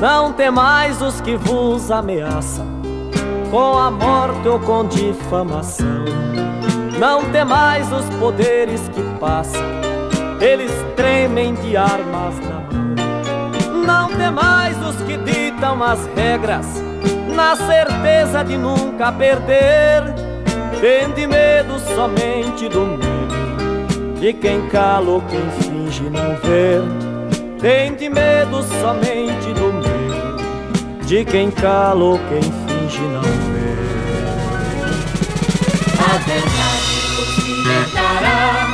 Não 0.00 0.32
temais 0.32 1.02
os 1.02 1.20
que 1.20 1.36
vos 1.36 1.90
ameaçam, 1.90 2.66
com 3.50 3.76
a 3.78 3.90
morte 3.90 4.48
ou 4.48 4.58
com 4.60 4.86
difamação. 4.86 6.04
Não 6.98 7.30
temais 7.30 7.92
os 7.92 8.04
poderes 8.16 8.88
que 8.88 9.02
passam, 9.20 9.62
eles 10.40 10.72
tremem 10.96 11.54
de 11.54 11.76
armas 11.76 12.38
na 12.40 12.60
mão. 12.60 13.84
Não 13.84 14.08
temais 14.08 14.76
os 14.82 14.96
que 15.02 15.16
ditam 15.16 15.82
as 15.82 16.06
regras, 16.14 16.66
na 17.34 17.56
certeza 17.56 18.44
de 18.44 18.56
nunca 18.56 19.10
perder. 19.12 20.02
Tende 20.80 21.26
medo 21.26 21.78
somente 21.80 22.68
do 22.68 22.86
medo, 22.86 24.20
de 24.20 24.32
quem 24.32 24.68
cala 24.68 25.10
ou 25.10 25.22
quem 25.22 25.50
finge 25.60 26.04
não 26.04 26.36
ver. 26.36 26.82
Tende 27.60 28.08
medo 28.08 28.62
somente 28.80 29.52
do 29.54 29.72
medo, 29.72 31.06
de 31.06 31.24
quem 31.24 31.50
cala 31.50 32.04
ou 32.04 32.18
quem 32.28 32.42
finge 32.42 33.00
não 33.00 33.22
ver. 33.22 33.58
A 35.98 36.18
verdade 36.18 36.88
libertará, 37.48 37.88
libertará. 38.14 38.67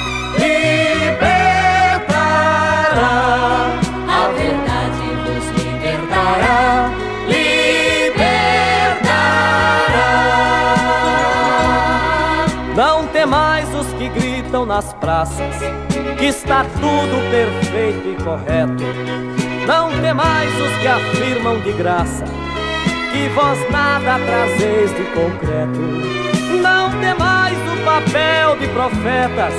Nas 14.67 14.93
praças 14.95 15.57
que 16.19 16.27
está 16.27 16.65
tudo 16.65 17.31
perfeito 17.31 18.09
e 18.09 18.23
correto. 18.23 18.85
Não 19.67 19.91
temais 20.01 20.51
os 20.61 20.77
que 20.79 20.89
afirmam 20.89 21.61
de 21.61 21.73
graça 21.73 22.25
que 23.15 23.29
vós 23.29 23.59
nada 23.71 24.19
trazeis 24.27 24.91
de 24.97 25.05
concreto. 25.15 25.81
Não 26.61 26.91
temais 27.01 27.57
o 27.73 27.85
papel 27.85 28.57
de 28.59 28.67
profetas, 28.69 29.55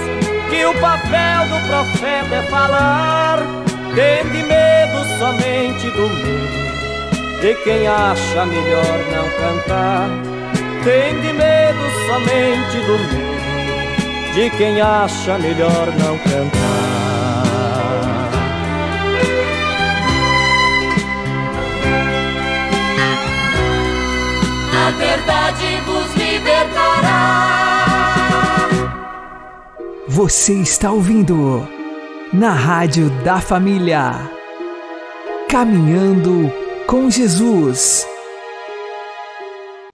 que 0.50 0.66
o 0.66 0.74
papel 0.82 1.48
do 1.50 1.68
profeta 1.68 2.36
é 2.36 2.42
falar. 2.50 3.40
Tende 3.96 4.44
medo 4.44 5.06
somente 5.18 5.90
do 5.92 6.10
medo, 6.10 7.42
de 7.42 7.56
quem 7.64 7.88
acha 7.88 8.46
melhor 8.46 9.00
não 9.14 9.30
cantar. 9.40 10.10
Tende 10.84 11.32
medo 11.32 11.84
somente 12.08 12.78
do 12.86 13.00
medo, 13.00 13.55
de 14.36 14.50
quem 14.50 14.82
acha 14.82 15.40
melhor 15.40 15.88
não 15.98 16.18
cantar. 16.18 16.60
A 24.86 24.92
verdade 24.92 25.82
vos 25.86 26.14
libertará. 26.16 27.86
Você 30.06 30.56
está 30.56 30.92
ouvindo 30.92 31.66
na 32.34 32.52
Rádio 32.52 33.10
da 33.24 33.40
Família. 33.40 34.30
Caminhando 35.48 36.52
com 36.86 37.10
Jesus. 37.10 38.06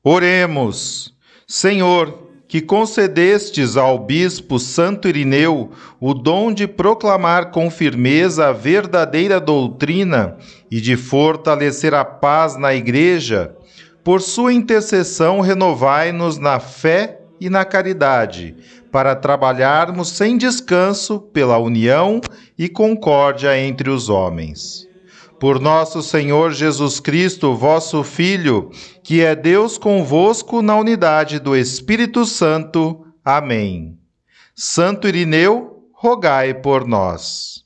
Oremos. 0.04 1.14
Senhor, 1.48 2.21
que 2.52 2.60
concedestes 2.60 3.78
ao 3.78 3.98
bispo 3.98 4.60
Santo 4.60 5.08
Irineu 5.08 5.72
o 6.02 6.14
dom 6.14 6.52
de 6.52 6.68
proclamar 6.68 7.50
com 7.50 7.72
firmeza 7.72 8.48
a 8.48 8.52
verdadeira 8.52 9.40
doutrina 9.40 10.36
e 10.70 10.82
de 10.82 10.98
fortalecer 10.98 11.94
a 11.94 12.04
paz 12.04 12.58
na 12.58 12.74
Igreja, 12.74 13.56
por 14.04 14.20
sua 14.20 14.52
intercessão 14.52 15.40
renovai-nos 15.40 16.38
na 16.38 16.60
fé 16.60 17.22
e 17.40 17.50
na 17.50 17.64
caridade, 17.64 18.54
para 18.92 19.16
trabalharmos 19.16 20.10
sem 20.10 20.38
descanso 20.38 21.22
pela 21.22 21.58
união 21.58 22.20
e 22.60 22.68
concórdia 22.68 23.58
entre 23.58 23.90
os 23.90 24.10
homens. 24.10 24.91
Por 25.42 25.60
nosso 25.60 26.04
Senhor 26.04 26.52
Jesus 26.52 27.00
Cristo, 27.00 27.56
vosso 27.56 28.04
Filho, 28.04 28.70
que 29.04 29.22
é 29.22 29.36
Deus 29.36 29.76
convosco 29.76 30.62
na 30.62 30.76
unidade 30.76 31.40
do 31.40 31.56
Espírito 31.56 32.28
Santo. 32.28 33.08
Amém. 33.26 33.98
Santo 34.56 35.08
Irineu, 35.08 35.88
rogai 35.96 36.54
por 36.54 36.86
nós. 36.86 37.64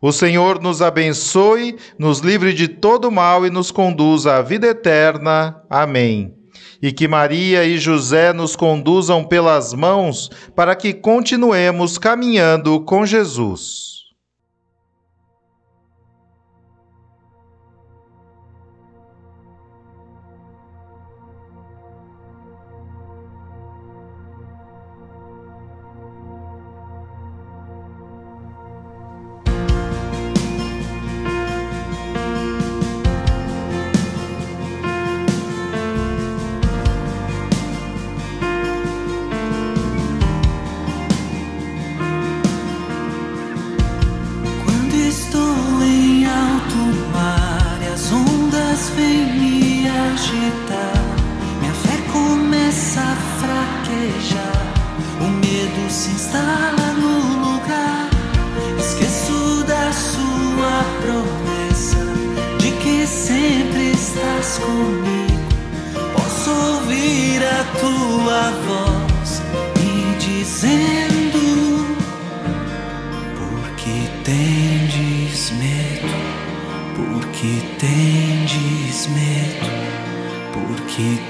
O 0.00 0.10
Senhor 0.10 0.58
nos 0.58 0.80
abençoe, 0.80 1.76
nos 1.98 2.20
livre 2.20 2.54
de 2.54 2.66
todo 2.66 3.10
mal 3.10 3.44
e 3.44 3.50
nos 3.50 3.70
conduza 3.70 4.36
à 4.36 4.40
vida 4.40 4.68
eterna. 4.68 5.62
Amém. 5.68 6.34
E 6.80 6.92
que 6.92 7.06
Maria 7.06 7.62
e 7.66 7.76
José 7.76 8.32
nos 8.32 8.56
conduzam 8.56 9.22
pelas 9.22 9.74
mãos 9.74 10.30
para 10.54 10.74
que 10.74 10.94
continuemos 10.94 11.98
caminhando 11.98 12.80
com 12.80 13.04
Jesus. 13.04 13.95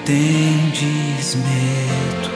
Tendes 0.06 1.34
medo. 1.34 2.30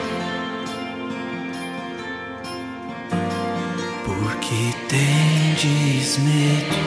Porque 4.04 4.74
tendes 4.88 6.18
medo, 6.18 6.78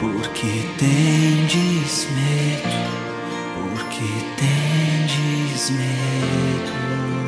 porque 0.00 0.64
tendes 0.78 2.08
medo, 2.14 2.78
porque 3.74 4.08
tendes 4.36 5.70
medo. 5.72 7.25